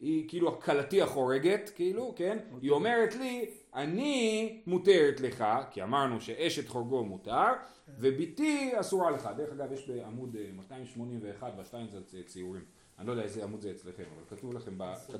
היא 0.00 0.28
כאילו 0.28 0.60
כלתי 0.60 1.02
החורגת, 1.02 1.70
כאילו, 1.74 2.12
כן? 2.16 2.38
היא 2.62 2.70
אומרת 2.70 3.14
לי, 3.14 3.50
אני 3.74 4.62
מותרת 4.66 5.20
לך, 5.20 5.44
כי 5.70 5.82
אמרנו 5.82 6.20
שאשת 6.20 6.68
חורגו 6.68 7.04
מותר, 7.04 7.52
וביתי 7.98 8.72
אסורה 8.80 9.10
לך. 9.10 9.28
דרך 9.36 9.52
אגב, 9.52 9.72
יש 9.72 9.88
בעמוד 9.88 10.36
אה, 10.36 10.46
281 10.56 11.52
בשטיינזלץ 11.56 12.14
אה, 12.14 12.22
ציורים. 12.22 12.64
אני 12.98 13.06
לא 13.06 13.12
יודע 13.12 13.24
איזה 13.24 13.44
עמוד 13.44 13.60
זה 13.60 13.70
אצלכם, 13.70 14.02
אבל 14.14 14.36
כתוב 14.36 14.54
לכם, 14.54 14.78
ב... 14.78 14.94
זה 15.06 15.18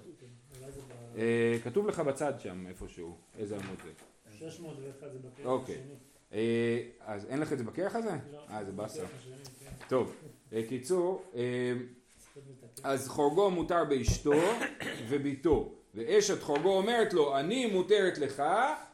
ב... 0.89 1.17
אה, 1.17 1.59
כתוב 1.65 1.87
לך 1.87 2.01
בצד 2.01 2.41
שם 2.41 2.67
איפשהו, 2.67 3.17
איזה 3.39 3.57
עמוד 3.57 3.79
זה. 3.85 3.91
601 4.39 5.13
זה 5.13 5.19
בכרך 5.19 5.47
אוקיי. 5.47 5.75
השני. 5.75 5.95
אה, 6.33 6.83
אז 7.01 7.27
אין 7.27 7.41
לך 7.41 7.53
את 7.53 7.59
זה 7.59 7.65
בכרך 7.65 7.97
הזה? 7.97 8.17
לא, 8.33 8.45
אה, 8.51 8.65
זה 8.65 8.73
באסה. 8.73 9.07
כן. 9.07 9.71
טוב, 9.89 10.17
קיצור. 10.69 11.33
אז 12.83 13.09
חורגו 13.09 13.51
מותר 13.51 13.85
באשתו 13.85 14.33
וביתו. 15.09 15.73
ואשת 15.95 16.43
חורגו 16.43 16.77
אומרת 16.77 17.13
לו, 17.13 17.39
אני 17.39 17.67
מותרת 17.67 18.19
לך 18.19 18.43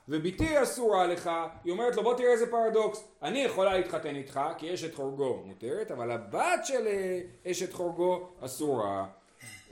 וביתי 0.09 0.63
אסורה 0.63 1.07
לך. 1.07 1.31
היא 1.65 1.73
אומרת 1.73 1.97
לו, 1.97 2.03
בוא 2.03 2.15
תראה 2.15 2.33
איזה 2.33 2.51
פרדוקס. 2.51 3.05
אני 3.23 3.39
יכולה 3.39 3.79
להתחתן 3.79 4.17
איתך 4.17 4.41
כי 4.59 4.75
אשת 4.75 4.95
חורגו 4.95 5.43
מותרת, 5.47 5.91
אבל 5.91 6.11
הבת 6.11 6.61
של 6.65 6.87
אה, 6.87 7.21
אשת 7.51 7.73
חורגו 7.73 8.29
אסורה. 8.41 9.07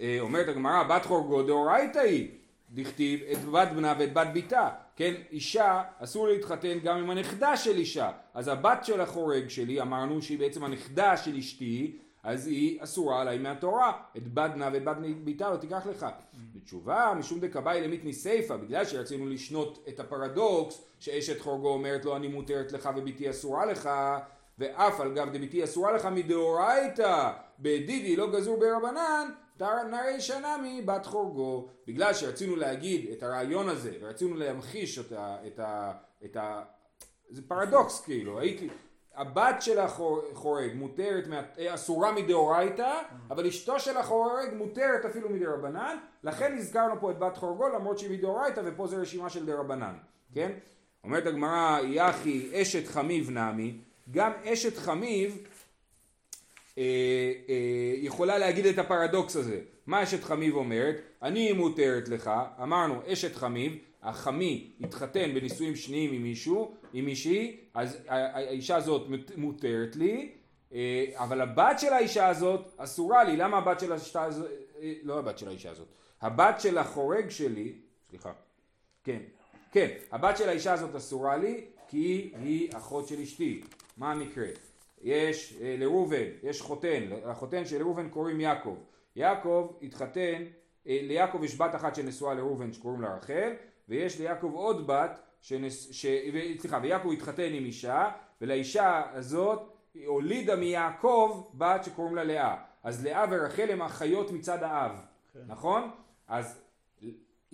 אה, 0.01 0.17
אומרת 0.21 0.49
הגמרא, 0.49 0.83
בת 0.83 1.05
חורגו 1.05 1.43
דאורייתא 1.43 1.99
היא. 1.99 2.29
דכתיב 2.75 3.21
את 3.33 3.45
בת 3.45 3.69
בנה 3.69 3.95
ואת 3.99 4.13
בת 4.13 4.27
ביתה, 4.33 4.69
כן, 4.97 5.15
אישה 5.33 5.83
אסור 5.99 6.29
להתחתן 6.29 6.79
גם 6.79 6.99
עם 6.99 7.11
הנכדה 7.11 7.57
של 7.57 7.77
אישה, 7.77 8.11
אז 8.35 8.49
הבת 8.49 8.85
של 8.85 9.01
החורג 9.01 9.49
שלי, 9.49 9.81
אמרנו 9.81 10.23
שהיא 10.23 10.39
בעצם 10.39 10.65
הנכדה 10.65 11.17
של 11.17 11.37
אשתי, 11.37 11.99
אז 12.25 12.47
היא 12.47 12.83
אסורה 12.83 13.21
עליי 13.21 13.39
מהתורה, 13.39 13.93
את 14.17 14.35
בת 14.35 14.51
בנה 14.51 14.71
ואת 14.73 14.85
בת 14.85 14.97
ביתה 15.25 15.51
לא 15.51 15.57
תיקח 15.57 15.87
לך. 15.87 16.07
בתשובה, 16.55 17.13
משום 17.19 17.41
דקבאי 17.41 17.81
למיתני 17.81 18.13
סיפא, 18.13 18.57
בגלל 18.57 18.85
שרצינו 18.85 19.27
לשנות 19.27 19.85
את 19.89 20.01
הפרדוקס, 20.01 20.85
שאשת 20.99 21.41
חורגו 21.41 21.69
אומרת 21.69 22.05
לו 22.05 22.17
אני 22.17 22.29
מותרת 22.29 22.73
לך 22.73 22.91
וביתי 22.97 23.31
אסורה 23.31 23.67
לך, 23.67 23.91
ואף 24.59 25.01
על 25.01 25.15
גב 25.15 25.29
דביתי 25.33 25.65
אסורה 25.65 25.93
לך 25.93 26.07
מדאורייתא, 26.07 27.33
בדידי 27.61 28.17
לא 28.17 28.33
גזור 28.33 28.61
ברבנן, 28.61 29.29
נרי 29.61 30.21
שנמי 30.21 30.83
בת 30.85 31.07
חורגו. 31.07 31.69
בגלל 31.87 32.15
שרצינו 32.15 32.57
להגיד 32.57 33.11
את 33.13 33.23
הרעיון 33.23 33.69
הזה, 33.69 33.93
ורצינו 34.01 34.37
להמחיש 34.37 34.99
את 34.99 35.13
ה... 35.13 35.37
את 35.47 35.59
ה, 35.59 35.93
את 36.25 36.37
ה 36.37 36.63
זה 37.31 37.43
פרדוקס 37.49 38.01
כאילו, 38.01 38.41
הייתי... 38.41 38.69
הבת 39.17 39.57
של 39.63 39.79
החורג 39.79 40.71
מותרת, 40.75 41.27
מה- 41.27 41.43
אסורה 41.69 42.13
מדאורייתא, 42.13 42.93
אבל 43.31 43.47
אשתו 43.47 43.81
של 43.81 43.97
החורג 43.97 44.49
מותרת 44.55 45.05
אפילו 45.05 45.31
מדרבנן, 45.31 45.97
לכן 46.25 46.55
הזכרנו 46.59 47.01
פה 47.01 47.11
את 47.11 47.19
בת 47.19 47.37
חורגו 47.37 47.69
למרות 47.69 47.99
שהיא 47.99 48.11
מדאורייתא 48.19 48.61
ופה 48.65 48.87
זה 48.87 48.97
רשימה 48.97 49.31
של 49.31 49.47
דרבנן, 49.47 49.95
כן? 50.35 50.53
אומרת 51.05 51.27
הגמרא, 51.27 51.79
יחי 51.85 52.49
אשת 52.63 52.87
חמיב 52.87 53.31
נמי, 53.31 53.75
גם 54.11 54.33
אשת 54.45 54.77
חמיב 54.77 55.39
אה, 56.79 56.83
אה, 57.49 57.55
יכולה 57.97 58.39
להגיד 58.39 58.67
את 58.67 58.79
הפרדוקס 58.79 59.37
הזה. 59.37 59.61
מה 59.87 60.03
אשת 60.03 60.25
חמיב 60.25 60.55
אומרת? 60.55 60.97
אני 61.23 61.53
מותרת 61.53 62.09
לך, 62.09 62.31
אמרנו 62.63 63.01
אשת 63.07 63.35
חמיב, 63.37 63.79
החמי 64.05 64.71
התחתן 64.81 65.35
בנישואים 65.35 65.77
שניים 65.77 66.13
עם 66.13 66.23
מישהו, 66.23 66.75
עם 66.93 67.05
מישהי, 67.05 67.61
אז 67.75 67.99
האישה 68.09 68.77
הזאת 68.77 69.07
מותרת 69.37 69.97
לי, 69.97 70.33
אה, 70.73 71.05
אבל 71.15 71.41
הבת 71.41 71.79
של 71.79 71.93
האישה 71.93 72.29
הזאת 72.29 72.75
אסורה 72.77 73.25
לי, 73.25 73.37
למה 73.37 73.59
הבת 73.59 73.81
של 73.81 73.93
האישה 73.93 74.23
הזאת, 74.23 74.51
אה, 74.83 74.93
לא 75.03 75.19
הבת 75.19 75.39
של 75.39 75.49
האישה 75.49 75.71
הזאת, 75.71 75.89
הבת 76.21 76.61
של 76.61 76.79
החורג 76.79 77.29
שלי, 77.29 77.73
סליחה, 78.09 78.33
כן, 79.05 79.19
כן, 79.73 79.89
הבת 80.13 80.37
של 80.37 80.49
האישה 80.49 80.73
הזאת 80.73 80.95
אסורה 80.95 81.37
לי, 81.37 81.65
כי 81.89 82.33
היא 82.39 82.69
אחות 82.77 83.09
של 83.09 83.21
אשתי. 83.21 83.61
מה 83.97 84.13
המקרה? 84.13 84.47
יש 85.03 85.55
אה, 85.61 85.77
לראובן, 85.79 86.25
יש 86.43 86.61
חותן, 86.61 87.03
לחותן 87.27 87.67
של 87.67 87.83
ראובן 87.83 88.09
קוראים 88.09 88.41
יעקב. 88.41 88.77
יעקב 89.17 89.73
התחתן, 89.83 90.45
ליעקב 90.87 91.45
יש 91.45 91.57
בת 91.57 91.75
אחת 91.75 91.95
שנשואה 91.95 92.35
לראובן 92.35 92.73
שקוראים 92.73 93.03
לה 93.03 93.17
רחל, 93.17 93.53
ויש 93.89 94.21
ליעקב 94.21 94.51
עוד 94.55 94.87
בת, 94.87 95.21
שנס, 95.41 95.93
ש, 95.93 96.07
סליחה, 96.59 96.79
ויעקב 96.83 97.13
התחתן 97.13 97.53
עם 97.53 97.65
אישה, 97.65 98.11
ולאישה 98.41 99.03
הזאת 99.13 99.75
הולידה 100.07 100.57
מיעקב 100.57 101.51
בת 101.55 101.85
שקוראים 101.85 102.17
לה 102.17 102.25
לאה. 102.25 102.57
אז 102.83 103.05
לאה 103.05 103.25
ורחל 103.31 103.71
הם 103.71 103.83
אחיות 103.83 104.31
מצד 104.31 104.63
האב, 104.63 105.01
נכון? 105.47 105.91
אז 106.29 106.61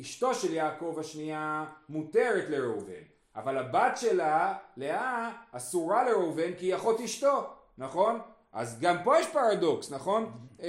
אשתו 0.01 0.35
של 0.35 0.55
יעקב 0.55 0.97
השנייה 1.01 1.65
מותרת 1.89 2.45
לראובן, 2.49 3.03
אבל 3.37 3.59
הבת 3.59 3.97
שלה, 3.97 4.55
לאה, 4.77 5.33
אסורה 5.53 6.05
לראובן 6.05 6.55
כי 6.59 6.67
היא 6.67 6.75
אחות 6.75 7.01
אשתו, 7.01 7.47
נכון? 7.79 8.21
אז 8.53 8.81
גם 8.81 8.97
פה 9.05 9.19
יש 9.19 9.27
פרדוקס, 9.27 9.93
נכון? 9.93 10.33
אה, 10.63 10.67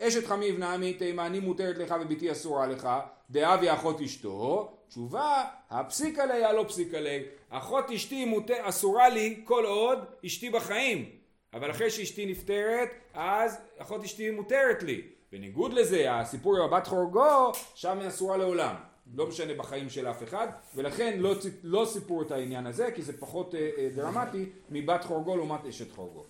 אה, 0.00 0.08
אשת 0.08 0.26
חמיב 0.26 0.58
נעמי 0.58 0.94
תימה, 0.94 1.26
אני 1.26 1.40
מותרת 1.40 1.78
לך 1.78 1.94
וביתי 2.00 2.32
אסורה 2.32 2.66
לך, 2.66 2.88
דאבי 3.30 3.72
אחות 3.72 4.00
אשתו, 4.00 4.72
תשובה, 4.90 5.44
הפסיק 5.70 6.18
עליה 6.18 6.52
לא 6.52 6.64
פסיק 6.68 6.94
עליה, 6.94 7.22
אחות 7.50 7.90
אשתי 7.90 8.24
מות... 8.24 8.50
אסורה 8.50 9.08
לי 9.08 9.40
כל 9.44 9.64
עוד 9.64 9.98
אשתי 10.26 10.50
בחיים, 10.50 11.10
אבל 11.54 11.70
אחרי 11.70 11.90
שאשתי 11.90 12.26
נפטרת, 12.26 12.88
אז 13.14 13.58
אחות 13.78 14.04
אשתי 14.04 14.30
מותרת 14.30 14.82
לי. 14.82 15.02
בניגוד 15.32 15.72
לזה, 15.72 16.14
הסיפור 16.14 16.56
עם 16.56 16.62
הבת 16.62 16.86
חורגו, 16.86 17.52
שם 17.74 17.98
היא 17.98 18.08
אסורה 18.08 18.36
לעולם. 18.36 18.74
לא 19.14 19.26
משנה 19.26 19.54
בחיים 19.54 19.90
של 19.90 20.06
אף 20.06 20.22
אחד, 20.22 20.48
ולכן 20.74 21.18
לא, 21.18 21.34
לא 21.62 21.88
סיפרו 21.92 22.22
את 22.22 22.30
העניין 22.30 22.66
הזה, 22.66 22.90
כי 22.94 23.02
זה 23.02 23.20
פחות 23.20 23.54
אה, 23.54 23.70
אה, 23.78 23.88
דרמטי 23.94 24.46
מבת 24.70 25.04
חורגו 25.04 25.36
לעומת 25.36 25.66
אשת 25.66 25.92
חורגו. 25.92 26.24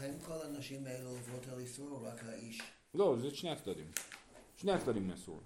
האם 0.00 0.14
כל 0.26 0.34
הנשים 0.44 0.86
האלו 0.86 1.08
עוברות 1.08 1.48
על 1.52 1.58
איסור 1.58 1.88
או 1.90 2.02
רק 2.02 2.24
האיש? 2.28 2.62
לא, 2.94 3.16
זה 3.18 3.30
שני 3.30 3.50
הצדדים. 3.50 3.86
שני 4.56 4.72
הצדדים 4.72 5.10
אסור. 5.10 5.40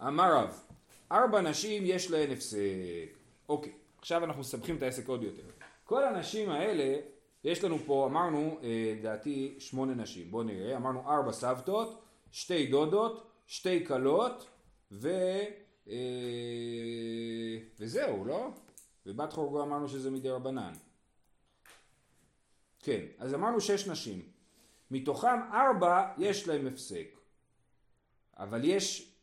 אמר 0.00 0.36
רב, 0.36 0.60
ארבע 1.12 1.40
נשים 1.40 1.82
יש 1.86 2.10
להן 2.10 2.32
הפסק. 2.32 3.18
אוקיי, 3.48 3.72
עכשיו 3.98 4.24
אנחנו 4.24 4.40
מסבכים 4.40 4.76
את 4.76 4.82
העסק 4.82 5.08
עוד 5.08 5.22
יותר. 5.22 5.42
כל 5.84 6.04
הנשים 6.04 6.50
האלה, 6.50 7.00
יש 7.44 7.64
לנו 7.64 7.78
פה, 7.78 8.06
אמרנו, 8.10 8.58
אה, 8.62 8.94
לדעתי, 8.98 9.56
שמונה 9.58 9.94
נשים. 9.94 10.30
בואו 10.30 10.42
נראה, 10.42 10.76
אמרנו 10.76 11.10
ארבע 11.10 11.32
סבתות, 11.32 12.02
שתי 12.32 12.66
דודות, 12.66 13.30
שתי 13.46 13.86
כלות, 13.86 14.46
ו... 14.92 15.08
אה, 15.88 15.96
וזהו, 17.78 18.24
לא? 18.24 18.50
ובת 19.06 19.32
חורגו 19.32 19.62
אמרנו 19.62 19.88
שזה 19.88 20.10
מדי 20.10 20.30
רבנן. 20.30 20.72
כן, 22.80 23.00
אז 23.18 23.34
אמרנו 23.34 23.60
שש 23.60 23.88
נשים. 23.88 24.22
מתוכם 24.90 25.52
ארבע 25.52 26.12
יש 26.18 26.48
להם 26.48 26.66
הפסק. 26.66 27.06
אבל 28.36 28.64
יש 28.64 29.13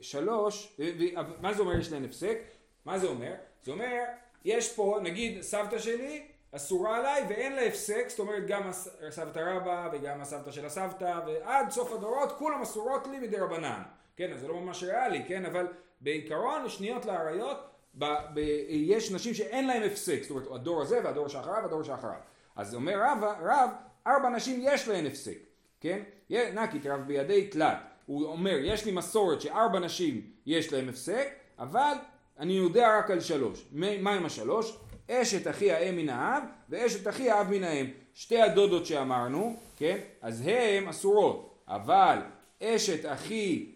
שלוש, 0.00 0.76
אה, 0.80 0.90
ו- 0.98 1.20
אבל 1.20 1.32
מה 1.40 1.52
זה 1.52 1.62
אומר 1.62 1.78
יש 1.78 1.92
להם 1.92 2.04
הפסק? 2.04 2.38
מה 2.84 2.98
זה 2.98 3.06
אומר? 3.06 3.32
זה 3.64 3.72
אומר, 3.72 3.98
יש 4.44 4.72
פה, 4.72 4.98
נגיד 5.02 5.40
סבתא 5.40 5.78
שלי 5.78 6.26
אסורה 6.52 6.96
עליי 6.98 7.22
ואין 7.28 7.52
לה 7.56 7.62
הפסק, 7.62 8.04
זאת 8.08 8.18
אומרת 8.18 8.46
גם 8.46 8.62
הס- 8.68 8.96
סבתא 9.10 9.38
רבא 9.38 9.88
וגם 9.92 10.20
הסבתא 10.20 10.50
של 10.50 10.66
הסבתא 10.66 11.20
ועד 11.26 11.70
סוף 11.70 11.92
הדורות 11.92 12.32
כולם 12.32 12.62
אסורות 12.62 13.06
לי 13.06 13.18
מדי 13.18 13.36
רבנן. 13.36 13.82
כן, 14.16 14.32
אז 14.32 14.40
זה 14.40 14.48
לא 14.48 14.54
ממש 14.60 14.82
ריאלי, 14.82 15.24
כן, 15.28 15.44
אבל 15.46 15.66
בעיקרון 16.00 16.68
שניות 16.68 17.06
לאריות, 17.06 17.58
ב, 17.98 18.04
ב, 18.34 18.38
יש 18.68 19.12
נשים 19.12 19.34
שאין 19.34 19.66
להם 19.66 19.82
הפסק, 19.82 20.22
זאת 20.22 20.30
אומרת 20.30 20.46
הדור 20.50 20.82
הזה 20.82 21.00
והדור 21.04 21.28
שאחריו 21.28 21.62
והדור 21.62 21.82
שאחריו. 21.82 22.20
אז 22.56 22.74
אומר 22.74 22.98
רב, 22.98 23.24
רב, 23.40 23.70
ארבע 24.06 24.28
נשים 24.28 24.60
יש 24.62 24.88
להן 24.88 25.06
הפסק, 25.06 25.38
כן? 25.80 26.02
נקית 26.30 26.86
רב 26.86 27.00
בידי 27.06 27.46
תלת. 27.46 27.76
הוא 28.06 28.26
אומר, 28.26 28.58
יש 28.62 28.84
לי 28.84 28.92
מסורת 28.92 29.40
שארבע 29.40 29.78
נשים 29.78 30.20
יש 30.46 30.72
להם 30.72 30.88
הפסק, 30.88 31.28
אבל 31.58 31.94
אני 32.38 32.52
יודע 32.52 32.98
רק 32.98 33.10
על 33.10 33.20
שלוש. 33.20 33.64
מה 33.72 34.12
עם 34.14 34.26
השלוש? 34.26 34.76
אשת 35.10 35.48
אחי 35.48 35.72
האם 35.72 35.96
מן 35.96 36.08
האב, 36.08 36.42
ואשת 36.68 37.08
אחי 37.08 37.30
האב 37.30 37.50
מן 37.50 37.64
האם. 37.64 37.86
שתי 38.14 38.40
הדודות 38.40 38.86
שאמרנו, 38.86 39.56
כן? 39.76 39.98
אז 40.20 40.42
הן 40.46 40.88
אסורות. 40.88 41.64
אבל 41.68 42.18
אשת 42.62 43.06
אחי 43.06 43.66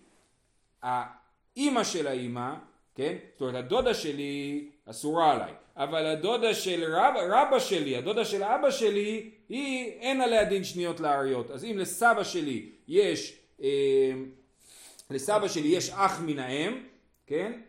האימא 0.83 1.85
של 1.85 2.07
האימא, 2.07 2.55
כן? 2.95 3.17
זאת 3.33 3.41
אומרת 3.41 3.55
הדודה 3.55 3.95
שלי 3.95 4.69
אסורה 4.87 5.33
עליי, 5.33 5.53
אבל 5.77 6.07
הדודה 6.07 6.55
של 6.55 6.85
רב, 6.85 7.15
רבא 7.31 7.59
שלי, 7.59 7.97
הדודה 7.97 8.25
של 8.25 8.43
אבא 8.43 8.71
שלי, 8.71 9.31
היא 9.49 9.93
אין 10.01 10.21
עליה 10.21 10.45
דין 10.45 10.65
שניות 10.65 11.01
לאריות. 11.01 11.51
אז 11.51 11.65
אם 11.65 11.79
לסבא 11.79 12.25
שלי 12.25 12.69
יש, 12.89 13.39
לסבא 15.11 15.49
שלי 15.49 15.69
יש 15.69 15.91
אח 15.91 16.21
מן 16.21 16.39
האם, 16.39 16.83
כן? 17.27 17.61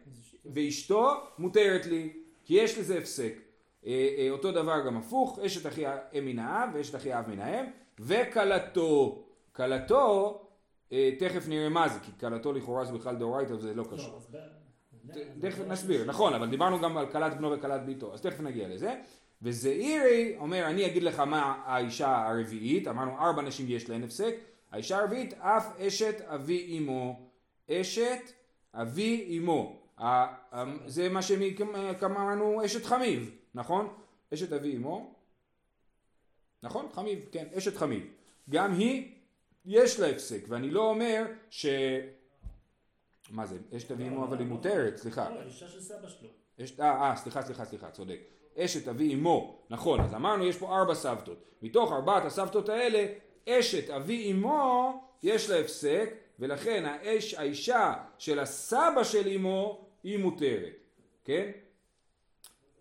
ואשתו 0.45 1.13
מותרת 1.37 1.85
לי, 1.85 2.13
כי 2.45 2.53
יש 2.53 2.77
לזה 2.77 2.97
הפסק. 2.97 3.33
אה, 3.85 4.15
אה, 4.17 4.29
אותו 4.29 4.51
דבר 4.51 4.85
גם 4.85 4.97
הפוך, 4.97 5.39
אשת 5.39 5.67
אחי 5.67 5.85
האם 5.85 6.25
מן 6.25 6.39
האב 6.39 6.69
ואשת 6.73 6.95
אחי 6.95 7.13
האב 7.13 7.29
מן 7.29 7.39
האם, 7.39 7.65
וכלתו. 7.99 9.23
כלתו, 9.51 10.41
אה, 10.91 11.11
תכף 11.19 11.47
נראה 11.47 11.69
מה 11.69 11.89
זה, 11.89 11.99
כי 11.99 12.11
כלתו 12.19 12.53
לכאורה 12.53 12.85
זה 12.85 12.93
בכלל 12.93 13.15
דאורייתא 13.15 13.53
וזה 13.53 13.73
לא 13.73 13.83
קשור. 13.91 14.19
תכף 15.41 15.67
נסביר, 15.67 16.05
נכון, 16.05 16.33
אבל 16.33 16.49
דיברנו 16.49 16.79
גם 16.79 16.97
על 16.97 17.11
כלת 17.11 17.37
בנו 17.37 17.51
וכלת 17.51 17.85
ביתו, 17.85 18.13
אז 18.13 18.21
תכף 18.21 18.39
נגיע 18.39 18.67
לזה. 18.67 18.95
וזעירי 19.41 20.35
אומר, 20.37 20.65
אני 20.65 20.85
אגיד 20.85 21.03
לך 21.03 21.19
מה 21.19 21.61
האישה 21.65 22.27
הרביעית, 22.27 22.87
אמרנו 22.87 23.11
ארבע 23.19 23.41
נשים 23.41 23.65
יש 23.69 23.89
להן 23.89 24.03
הפסק, 24.03 24.35
האישה 24.71 24.97
הרביעית 24.99 25.33
אף 25.33 25.79
אשת 25.79 26.21
אבי 26.21 26.77
אמו, 26.77 27.29
אשת 27.71 28.21
אבי 28.73 29.37
אמו, 29.39 29.79
ה- 30.01 30.67
זה 30.89 31.09
מה 31.09 31.21
שאמרנו 31.21 32.65
אשת 32.65 32.85
חמיב, 32.85 33.31
נכון? 33.53 33.93
אשת 34.33 34.53
אבי 34.53 34.75
אמו, 34.75 35.13
נכון? 36.63 36.87
חמיב, 36.93 37.19
כן, 37.31 37.47
אשת 37.57 37.77
חמיב. 37.77 38.07
גם 38.49 38.73
היא, 38.73 39.15
יש 39.65 39.99
לה 39.99 40.07
הפסק, 40.07 40.43
ואני 40.47 40.71
לא 40.71 40.89
אומר 40.89 41.25
ש... 41.49 41.65
מה 43.29 43.45
זה? 43.45 43.57
אשת 43.77 43.91
אבי 43.91 44.07
אמו 44.07 44.23
אבל 44.25 44.39
היא 44.39 44.47
מותרת, 44.47 44.97
סליחה. 44.97 45.29
לא, 45.29 45.41
אישה 45.41 45.67
של 45.69 45.81
סבא 45.81 46.07
שלו. 46.09 46.29
אה, 46.79 47.09
אה, 47.09 47.15
סליחה, 47.15 47.41
סליחה, 47.41 47.65
סליחה, 47.65 47.91
צודק. 47.91 48.19
אשת 48.57 48.87
אבי 48.87 49.13
אמו, 49.13 49.61
נכון, 49.69 49.99
אז 50.01 50.13
אמרנו 50.13 50.45
יש 50.45 50.57
פה 50.57 50.77
ארבע 50.79 50.95
סבתות. 50.95 51.43
מתוך 51.61 51.91
ארבעת 51.91 52.25
הסבתות 52.25 52.69
האלה, 52.69 53.05
אשת 53.47 53.89
אבי 53.89 54.31
אמו, 54.31 55.03
יש 55.23 55.49
לה 55.49 55.59
הפסק, 55.59 56.13
ולכן 56.39 56.85
האש, 56.85 57.33
האישה 57.33 57.93
של 58.17 58.39
הסבא 58.39 59.03
של 59.03 59.27
אמו 59.27 59.87
היא 60.03 60.17
מותרת, 60.17 60.73
כן? 61.25 61.51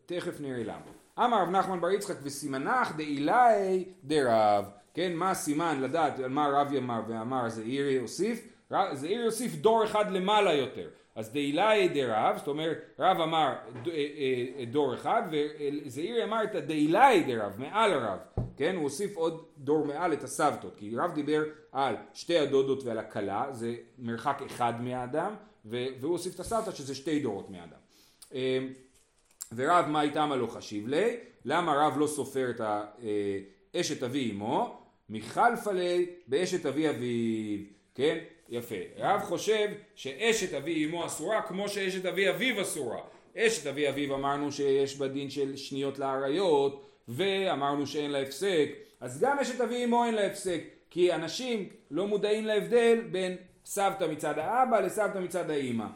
תכף 0.07 0.41
נראה 0.41 0.63
למה. 0.63 0.97
אמר 1.19 1.43
רב 1.43 1.51
נחמן 1.51 1.81
בר 1.81 1.91
יצחק 1.91 2.17
וסימנך 2.23 2.97
דאילי 2.97 3.85
דרב, 4.05 4.65
כן? 4.95 5.13
מה 5.15 5.31
הסימן 5.31 5.81
לדעת 5.81 6.19
על 6.19 6.31
מה 6.31 6.49
רבי 6.49 6.79
אמר 6.79 7.01
ואמר 7.09 7.49
זעירי 7.49 7.97
הוסיף? 7.99 8.49
זעירי 8.93 9.25
הוסיף 9.25 9.55
דור 9.55 9.85
אחד 9.85 10.11
למעלה 10.11 10.53
יותר. 10.53 10.89
אז 11.15 11.33
דאילי 11.33 11.89
דרב, 11.89 12.37
זאת 12.37 12.49
אומרת 12.49 12.79
רב 12.99 13.21
אמר 13.21 13.55
אה, 13.87 13.93
אה, 14.59 14.65
דור 14.65 14.95
אחד 14.95 15.23
וזעירי 15.31 16.25
אמר 16.25 16.45
את 16.45 16.55
הדאילי 16.55 17.25
דרב, 17.27 17.55
מעל 17.59 17.93
הרב, 17.93 18.19
כן? 18.57 18.77
הוא 18.77 18.83
הוסיף 18.83 19.16
עוד 19.16 19.45
דור 19.59 19.85
מעל 19.85 20.12
את 20.12 20.25
הסבתות, 20.25 20.75
כי 20.77 20.97
רב 20.97 21.14
דיבר 21.14 21.42
על 21.73 21.97
שתי 22.14 22.38
הדודות 22.38 22.85
ועל 22.85 22.99
הכלה, 22.99 23.47
זה 23.51 23.75
מרחק 23.99 24.42
אחד 24.47 24.83
מהאדם, 24.83 25.35
והוא 25.64 26.12
הוסיף 26.12 26.35
את 26.35 26.40
הסבתא 26.40 26.71
שזה 26.71 26.95
שתי 26.95 27.21
דורות 27.21 27.51
מהאדם. 27.51 27.79
אה, 28.35 28.59
ורב 29.57 29.87
מה 29.87 30.03
איתם 30.03 30.33
הלא 30.33 30.47
חשיב 30.47 30.88
לי? 30.88 31.16
למה 31.45 31.87
רב 31.87 31.99
לא 31.99 32.07
סופר 32.07 32.51
את 32.51 32.61
האשת 33.75 34.03
אבי 34.03 34.31
אמו? 34.31 34.81
מחלפה 35.11 35.73
לי 35.73 36.07
באשת 36.27 36.66
אבי 36.66 36.90
אביו, 36.90 37.64
כן? 37.95 38.19
יפה. 38.49 38.75
רב 38.97 39.21
חושב 39.21 39.69
שאשת 39.95 40.55
אבי 40.55 40.85
אמו 40.85 41.07
אסורה 41.07 41.42
כמו 41.42 41.69
שאשת 41.69 42.07
אבי 42.07 42.31
אביו 42.31 42.62
אסורה. 42.62 43.01
אשת 43.37 43.66
אבי 43.66 43.88
אביו 43.88 44.14
אמרנו 44.14 44.53
שיש 44.53 44.97
בה 44.97 45.09
דין 45.09 45.31
של 45.31 45.57
שניות 45.57 45.99
לאריות 45.99 46.87
ואמרנו 47.09 47.87
שאין 47.87 48.11
לה 48.11 48.19
הפסק 48.19 48.69
אז 49.01 49.21
גם 49.21 49.38
אשת 49.38 49.61
אבי 49.61 49.85
אמו 49.85 50.05
אין 50.05 50.14
לה 50.14 50.27
הפסק 50.27 50.61
כי 50.90 51.14
אנשים 51.14 51.69
לא 51.90 52.07
מודעים 52.07 52.47
להבדל 52.47 53.01
בין 53.11 53.37
סבתא 53.64 54.05
מצד 54.05 54.38
האבא 54.38 54.81
לסבתא 54.81 55.19
מצד 55.19 55.51
האימא. 55.51 55.87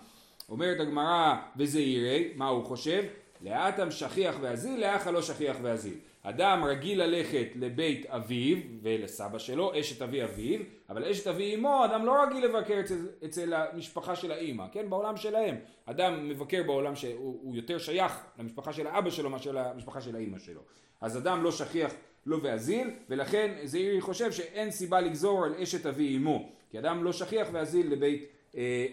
אומרת 0.49 0.81
הגמרא 0.81 1.37
וזעירי, 1.57 2.33
מה 2.37 2.49
הוא 2.49 2.65
חושב? 2.65 3.05
לאטם 3.43 3.91
שכיח 3.91 4.37
ואזיל, 4.41 4.81
לאחה 4.81 5.11
לא 5.11 5.23
שכיח 5.23 5.57
ואזיל. 5.63 5.95
אדם 6.23 6.65
רגיל 6.65 7.03
ללכת 7.03 7.47
לבית 7.55 8.07
אביו 8.07 8.59
ולסבא 8.83 9.39
שלו, 9.39 9.81
אשת 9.81 10.03
אבי 10.03 10.25
אביו, 10.25 10.61
אבל 10.89 11.05
אשת 11.05 11.27
אבי 11.27 11.55
אמו, 11.55 11.85
אדם 11.85 12.07
לא 12.07 12.23
רגיל 12.23 12.45
לבקר 12.45 12.81
אצל, 12.81 13.07
אצל 13.25 13.55
המשפחה 13.55 14.17
של 14.17 14.33
האימא, 14.33 14.65
כן? 14.73 14.91
בעולם 14.91 15.17
שלהם. 15.17 15.57
אדם 15.87 16.29
מבקר 16.29 16.63
בעולם 16.63 16.97
שהוא 16.97 17.39
הוא 17.43 17.57
יותר 17.57 17.79
שייך 17.79 18.21
למשפחה 18.39 18.73
של 18.73 18.87
האבא 18.87 19.11
שלו 19.11 19.31
מאשר 19.31 19.53
למשפחה 19.53 20.01
של 20.01 20.17
האימא 20.17 20.39
שלו. 20.39 20.61
אז 21.01 21.17
אדם 21.17 21.43
לא 21.43 21.53
שכיח 21.53 21.93
לא 22.27 22.39
ואזיל, 22.43 22.91
ולכן 23.09 23.55
זעירי 23.65 24.01
חושב 24.01 24.33
שאין 24.33 24.71
סיבה 24.71 25.01
לגזור 25.01 25.45
על 25.45 25.55
אשת 25.63 25.87
אבי 25.87 26.17
אמו, 26.17 26.49
כי 26.71 26.79
אדם 26.79 27.05
לא 27.05 27.13
שכיח 27.13 27.49
ואזיל 27.53 27.93
לבית 27.93 28.25
אה, 28.57 28.87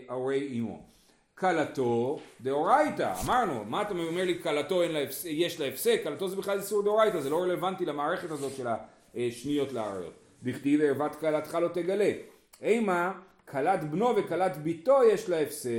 אמו. 0.57 0.79
כלתו 1.35 2.19
דאורייתא, 2.41 3.13
אמרנו, 3.25 3.65
מה 3.65 3.81
אתה 3.81 3.93
אומר 3.93 4.25
לי 4.25 4.39
כלתו 4.43 4.81
יש 5.25 5.59
לה 5.59 5.67
הפסק, 5.67 6.01
כלתו 6.03 6.27
זה 6.27 6.35
בכלל 6.35 6.57
איסור 6.57 6.83
דאורייתא, 6.83 7.19
זה 7.19 7.29
לא 7.29 7.41
רלוונטי 7.41 7.85
למערכת 7.85 8.31
הזאת 8.31 8.51
של 8.57 8.67
השניות 9.15 9.73
לאריות. 9.73 10.13
דכתיב 10.43 10.81
ערוות 10.81 11.15
כלתך 11.15 11.57
לא 11.61 11.67
תגלה. 11.67 12.11
אימה, 12.61 13.11
כלת 13.45 13.91
בנו 13.91 14.15
וכלת 14.15 14.57
ביתו 14.57 14.99
יש 15.03 15.29
לה 15.29 15.39
הפסק. 15.39 15.69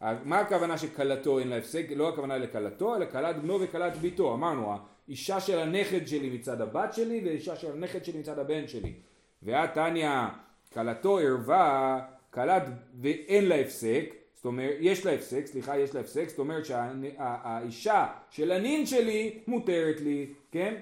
מה 0.00 0.38
הכוונה 0.38 0.78
שכלתו 0.78 1.38
אין 1.38 1.48
לה 1.48 1.56
הפסק? 1.56 1.86
לא 1.96 2.08
הכוונה 2.08 2.38
לכלתו, 2.38 2.96
אלא 2.96 3.06
כלת 3.12 3.36
בנו 3.36 3.60
וכלת 3.60 3.96
ביתו. 3.96 4.34
אמרנו, 4.34 4.72
האישה 5.10 5.40
של 5.40 5.58
הנכד 5.58 6.06
שלי 6.06 6.30
מצד 6.30 6.60
הבת 6.60 6.92
שלי, 6.94 7.20
ואישה 7.24 7.56
של 7.56 7.72
הנכד 7.72 8.04
שלי 8.04 8.18
מצד 8.18 8.38
הבן 8.38 8.68
שלי. 8.68 8.92
ואת 9.42 9.74
תניא, 9.74 10.10
כלתו 10.74 11.18
ערווה, 11.18 12.00
כלת 12.30 12.62
ואין 13.00 13.44
לה 13.48 13.54
הפסק, 13.54 14.04
זאת 14.34 14.44
אומרת, 14.44 14.76
יש 14.80 15.06
לה 15.06 15.12
הפסק, 15.12 15.46
סליחה, 15.46 15.78
יש 15.78 15.94
לה 15.94 16.00
הפסק, 16.00 16.28
זאת 16.28 16.38
אומרת 16.38 16.64
שהאישה 16.64 18.06
של 18.30 18.52
הנין 18.52 18.86
שלי 18.86 19.38
מותרת 19.46 20.00
לי, 20.00 20.26
כן? 20.52 20.74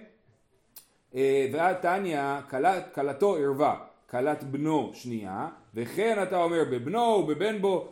אה, 1.14 1.48
ואת 1.52 1.82
תניא, 1.82 2.22
כלת- 2.50 2.94
כלתו 2.94 3.36
ערווה, 3.36 3.76
כלת 4.10 4.44
בנו 4.44 4.90
שנייה, 4.94 5.48
וכן 5.74 6.22
אתה 6.22 6.42
אומר 6.42 6.64
בבנו 6.70 7.00
ובבן 7.00 7.60
בו, 7.60 7.88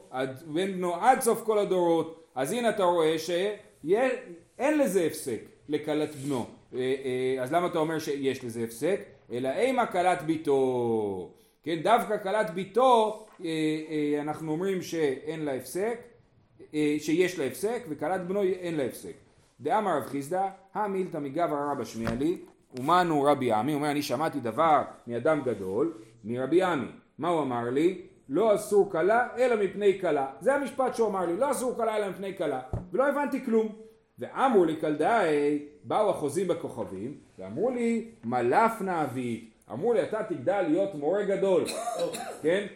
בן 0.47 0.73
בנו 0.73 0.95
עד 0.95 1.21
סוף 1.21 1.43
כל 1.45 1.59
הדורות, 1.59 2.25
אז 2.35 2.53
הנה 2.53 2.69
אתה 2.71 2.85
רואה 2.85 3.17
שאין 3.19 4.79
לזה 4.79 5.05
הפסק 5.05 5.41
לכלת 5.69 6.15
בנו, 6.15 6.47
אה, 6.75 6.79
אה, 6.79 7.43
אז 7.43 7.53
למה 7.53 7.67
אתה 7.67 7.79
אומר 7.79 7.99
שיש 7.99 8.45
לזה 8.45 8.65
הפסק? 8.65 9.01
אלא 9.33 9.49
אימה 9.49 9.87
כלת 9.87 10.23
ביתו, 10.23 11.31
כן, 11.63 11.79
דווקא 11.83 12.17
כלת 12.23 12.51
ביתו 12.51 13.27
אה, 13.45 14.19
אנחנו 14.21 14.53
אומרים 14.53 14.83
שאין 14.83 15.45
לה 15.45 15.55
הפסק, 15.55 16.01
שיש 16.99 17.39
לה 17.39 17.45
הפסק, 17.45 17.83
וכלת 17.89 18.27
בנו 18.27 18.43
אין 18.43 18.77
לה 18.77 18.85
הפסק. 18.85 19.13
דאמר 19.61 19.97
רב 19.97 20.07
חיסדא, 20.07 20.49
המילתא 20.75 21.19
מגבר 21.19 21.57
רבא 21.71 21.85
שמיע 21.85 22.11
לי, 22.19 22.39
ומנו 22.79 23.23
רבי 23.23 23.53
עמי, 23.53 23.75
אומר 23.75 23.91
אני 23.91 24.03
שמעתי 24.03 24.41
דבר 24.41 24.83
מאדם 25.07 25.43
גדול, 25.45 25.99
מרבי 26.25 26.63
עמי. 26.63 26.87
מה 27.19 27.29
הוא 27.29 27.43
אמר 27.43 27.71
לי? 27.71 28.03
לא 28.29 28.55
אסור 28.55 28.91
כלה 28.91 29.29
אלא 29.39 29.65
מפני 29.65 30.01
כלה. 30.01 30.27
זה 30.41 30.55
המשפט 30.55 30.95
שהוא 30.95 31.09
אמר 31.09 31.27
לי, 31.27 31.37
לא 31.37 31.51
אסור 31.51 31.75
כלה 31.77 31.97
אלא 31.97 32.11
מפני 32.11 32.37
כלה. 32.37 32.61
ולא 32.93 33.09
הבנתי 33.09 33.45
כלום. 33.45 33.86
ואמרו 34.19 34.65
לי 34.65 34.81
כלדאי, 34.81 35.59
באו 35.85 36.11
החוזים 36.11 36.49
בכוכבים, 36.49 37.15
ואמרו 37.39 37.71
לי 37.71 38.05
מלפנה 38.25 39.05
אבית. 39.05 39.51
אמרו 39.73 39.93
לי 39.93 40.03
אתה 40.03 40.23
תגדל 40.29 40.63
להיות 40.63 40.95
מורה 40.95 41.23
גדול, 41.23 41.65
כן? 42.43 42.67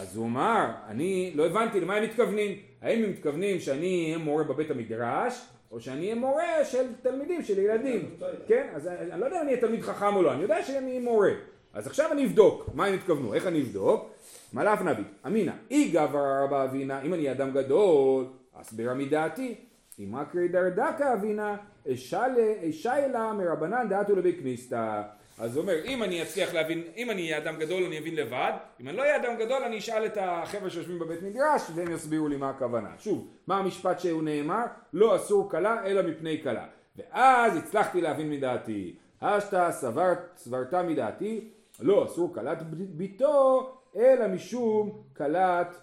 אז 0.00 0.16
הוא 0.16 0.26
אמר, 0.26 0.66
אני 0.88 1.32
לא 1.34 1.46
הבנתי 1.46 1.80
למה 1.80 1.94
הם 1.94 2.02
מתכוונים. 2.02 2.56
האם 2.82 3.04
הם 3.04 3.10
מתכוונים 3.10 3.60
שאני 3.60 4.04
אהיה 4.04 4.18
מורה 4.18 4.44
בבית 4.44 4.70
המדרש, 4.70 5.46
או 5.72 5.80
שאני 5.80 6.00
אהיה 6.00 6.14
מורה 6.14 6.64
של 6.64 6.86
תלמידים, 7.02 7.42
של 7.42 7.58
ילדים, 7.58 8.10
כן? 8.48 8.68
אז 8.74 8.86
אני 8.86 9.12
אני 9.12 9.20
לא 9.20 9.26
יודע 9.26 9.36
אם 9.36 9.42
אני 9.42 9.50
אהיה 9.50 9.60
תלמיד 9.60 9.82
חכם 9.82 10.16
או 10.16 10.22
לא, 10.22 10.32
אני 10.32 10.42
יודע 10.42 10.62
שאני 10.62 10.88
אהיה 10.88 11.00
מורה. 11.00 11.30
אז 11.74 11.86
עכשיו 11.86 12.12
אני 12.12 12.26
אבדוק 12.26 12.68
מה 12.74 12.86
הם 12.86 12.94
התכוונו, 12.94 13.34
איך 13.34 13.46
אני 13.46 13.62
אבדוק? 13.62 14.10
מלאף 14.52 14.82
נביא, 14.82 15.04
אמינא, 15.26 15.52
אי 15.70 15.88
גבר 15.88 16.42
רבא 16.44 16.64
אבינה, 16.64 17.02
אם 17.02 17.14
אני 17.14 17.32
אדם 17.32 17.50
גדול, 17.50 18.24
אסברה 18.54 18.94
מדעתי. 18.94 19.54
אם 19.98 20.16
אקרי 20.16 20.48
דרדקה 20.48 21.14
אבינה, 21.14 21.56
אשה 21.92 23.06
אלה 23.06 23.32
מרבנן 23.32 23.88
דעתו 23.88 24.16
לבי 24.16 24.36
כניסתא. 24.40 25.02
אז 25.38 25.56
הוא 25.56 25.62
אומר, 25.62 25.84
אם 25.84 26.02
אני 26.02 26.22
אצליח 26.22 26.54
להבין, 26.54 26.82
אם 26.96 27.10
אני 27.10 27.22
אהיה 27.22 27.38
אדם 27.38 27.56
גדול 27.56 27.84
אני 27.84 27.98
אבין 27.98 28.14
לבד, 28.14 28.52
אם 28.80 28.88
אני 28.88 28.96
לא 28.96 29.02
אהיה 29.02 29.16
אדם 29.16 29.36
גדול 29.38 29.62
אני 29.62 29.78
אשאל 29.78 30.06
את 30.06 30.18
החבר'ה 30.20 30.70
שיושבים 30.70 30.98
בבית 30.98 31.22
מדרש 31.22 31.62
והם 31.74 31.92
יסבירו 31.92 32.28
לי 32.28 32.36
מה 32.36 32.50
הכוונה. 32.50 32.88
שוב, 32.98 33.28
מה 33.46 33.58
המשפט 33.58 34.00
שהוא 34.00 34.22
נאמר? 34.22 34.64
לא 34.92 35.16
אסור 35.16 35.50
כלה 35.50 35.86
אלא 35.86 36.02
מפני 36.02 36.42
כלה. 36.42 36.66
ואז 36.96 37.56
הצלחתי 37.56 38.00
להבין 38.00 38.30
מדעתי. 38.30 38.96
אשתא 39.20 39.72
סברת, 39.72 40.18
סברתה 40.36 40.82
מדעתי, 40.82 41.48
לא 41.80 42.04
אסור 42.04 42.34
כלת 42.34 42.62
ביתו 42.70 43.72
אלא 43.96 44.28
משום 44.28 45.02
כלת 45.16 45.80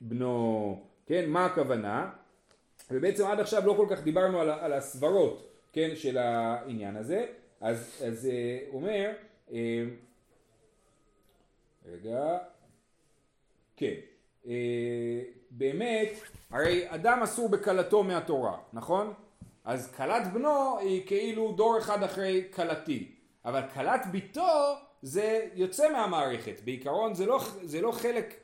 בנו. 0.00 0.80
כן, 1.06 1.24
מה 1.28 1.46
הכוונה? 1.46 2.10
ובעצם 2.92 3.26
עד 3.26 3.40
עכשיו 3.40 3.66
לא 3.66 3.74
כל 3.76 3.86
כך 3.90 4.02
דיברנו 4.02 4.40
על, 4.40 4.50
על 4.50 4.72
הסברות, 4.72 5.48
כן, 5.72 5.96
של 5.96 6.18
העניין 6.18 6.96
הזה, 6.96 7.26
אז, 7.60 8.02
אז 8.06 8.26
אה, 8.26 8.58
הוא 8.68 8.80
אומר, 8.80 9.12
אה, 9.52 9.84
רגע, 11.86 12.38
כן, 13.76 13.94
אה, 14.46 15.20
באמת, 15.50 16.12
הרי 16.50 16.84
אדם 16.88 17.22
אסור 17.22 17.48
בכלתו 17.48 18.02
מהתורה, 18.02 18.56
נכון? 18.72 19.12
אז 19.64 19.94
כלת 19.94 20.32
בנו 20.32 20.78
היא 20.78 21.06
כאילו 21.06 21.52
דור 21.52 21.78
אחד 21.78 22.02
אחרי 22.02 22.44
כלתי, 22.54 23.12
אבל 23.44 23.62
כלת 23.74 24.06
ביתו 24.10 24.74
זה 25.02 25.48
יוצא 25.54 25.92
מהמערכת, 25.92 26.60
בעיקרון 26.64 27.14
זה 27.14 27.26
לא, 27.26 27.40
זה 27.62 27.80
לא 27.80 27.92
חלק 27.92 28.34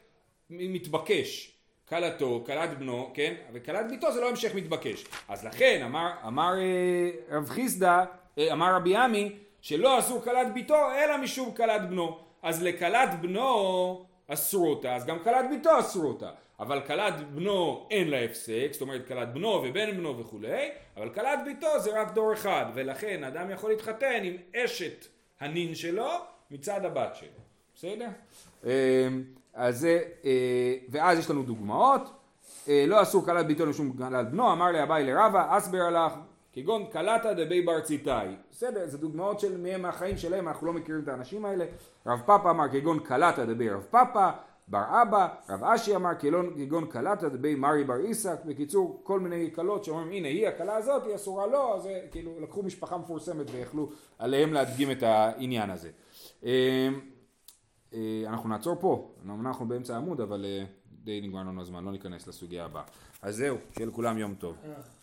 מתבקש. 0.51 1.58
כלתו, 1.89 2.43
כלת 2.47 2.79
בנו, 2.79 3.11
כן? 3.15 3.35
וכלת 3.53 3.91
ביתו 3.91 4.13
זה 4.13 4.21
לא 4.21 4.29
המשך 4.29 4.55
מתבקש. 4.55 5.05
אז 5.29 5.45
לכן 5.45 5.83
אמר, 5.85 6.11
אמר 6.27 6.55
אה, 6.59 7.37
רב 7.37 7.49
חיסדא, 7.49 8.05
אה, 8.39 8.53
אמר 8.53 8.75
רבי 8.75 8.97
עמי, 8.97 9.33
שלא 9.61 9.99
אסור 9.99 10.23
כלת 10.23 10.55
ביתו 10.55 10.77
אלא 10.99 11.17
משום 11.17 11.55
כלת 11.55 11.89
בנו. 11.89 12.19
אז 12.43 12.63
לכלת 12.63 13.21
בנו 13.21 14.05
אסרו 14.29 14.71
אותה, 14.71 14.97
אז 14.97 15.07
גם 15.07 15.19
כלת 15.19 15.45
ביתו 15.51 15.79
אסרו 15.81 16.09
אותה. 16.09 16.31
אבל 16.61 16.81
כלת 16.87 17.15
בנו 17.35 17.87
אין 17.91 18.11
לה 18.11 18.25
הפסק, 18.25 18.69
זאת 18.73 18.83
אומרת 18.83 19.09
כלת 19.09 19.33
בנו 19.33 19.49
ובן 19.49 19.97
בנו 19.97 20.19
וכולי, 20.19 20.69
אבל 20.97 21.09
כלת 21.09 21.39
ביתו 21.45 21.81
זה 21.81 22.01
רק 22.01 22.15
דור 22.15 22.33
אחד, 22.33 22.67
ולכן 22.75 23.25
אדם 23.25 23.51
יכול 23.51 23.71
להתחתן 23.71 24.21
עם 24.23 24.37
אשת 24.57 25.07
הנין 25.41 25.75
שלו 25.75 26.11
מצד 26.51 26.85
הבת 26.85 27.17
שלו. 27.17 27.29
בסדר? 27.75 28.09
אה, 29.57 29.67
אז 29.67 29.81
זה, 29.81 30.03
אה, 30.25 30.31
ואז 30.91 31.19
יש 31.19 31.31
לנו 31.31 31.43
דוגמאות, 31.43 32.03
אה, 32.69 32.85
לא 32.89 33.03
אסור 33.03 33.25
כלת 33.25 33.47
ביתו 33.47 33.67
לשום 33.67 33.93
כלת 33.93 34.31
בנו, 34.31 34.53
אמר 34.53 34.67
לי 34.67 34.83
אביי 34.83 35.05
לרבה, 35.05 35.57
אסבר 35.59 35.83
הלך, 35.83 36.13
כגון 36.53 36.85
כלתא 36.93 37.33
דבי 37.33 37.63
בר 37.63 37.81
ציטאי. 37.81 38.29
בסדר, 38.53 38.87
זה 38.87 38.99
דוגמאות 38.99 39.41
של 39.41 39.61
מהם 39.61 39.83
מהחיים 39.83 40.17
שלהם, 40.17 40.49
אנחנו 40.49 40.67
לא 40.67 40.73
מכירים 40.73 41.03
את 41.03 41.09
האנשים 41.09 41.45
האלה. 41.45 41.65
רב 42.07 42.21
פאפא 42.27 42.49
אמר 42.49 42.69
כגון 42.73 42.99
כלתא 43.01 43.45
דבי 43.45 43.71
רב 43.71 43.87
פאפא, 43.91 44.31
בר 44.69 45.03
אבא, 45.03 45.29
רב 45.49 45.65
אשי 45.65 45.97
אמר 45.97 46.11
כגון- 46.59 46.87
קלטה 46.91 47.29
דבי 47.29 47.55
מרי 47.55 47.85
בר 47.85 47.95
עיסק, 47.95 48.45
בקיצור 48.45 49.01
כל 49.03 49.21
מיני 49.21 49.51
קלות 49.51 49.85
שאומרים 49.85 50.13
הנה 50.13 50.29
היא 50.29 50.49
הקלה 50.49 50.77
הזאת 50.77 51.03
היא 51.07 51.15
אסורה 51.15 51.47
לו, 51.47 51.75
אז 51.77 51.83
זה 51.83 52.01
כאילו 52.11 52.41
לקחו 52.41 52.63
משפחה 52.63 52.97
מפורסמת 52.99 53.47
ויכלו 53.53 53.89
עליהם 54.19 54.53
להדגים 54.53 54.91
את 54.91 55.03
העניין 55.03 55.71
הזה. 55.71 55.91
אה, 57.95 58.25
אנחנו 58.27 58.49
נעצור 58.49 58.77
פה, 58.81 59.11
אמנם 59.25 59.47
אנחנו 59.47 59.69
באמצע 59.69 59.95
העמוד 59.95 60.21
אבל 60.21 60.45
אה, 60.45 60.65
די 61.05 61.21
נגמר 61.21 61.41
לנו 61.41 61.61
הזמן, 61.61 61.85
לא 61.85 61.93
ניכנס 61.93 62.27
לסוגיה 62.27 62.65
הבאה. 62.65 62.83
אז 63.23 63.37
זהו, 63.37 63.57
שיהיה 63.75 63.87
לכולם 63.87 64.19
יום 64.19 64.35
טוב. 64.35 64.57
אה, 64.65 64.71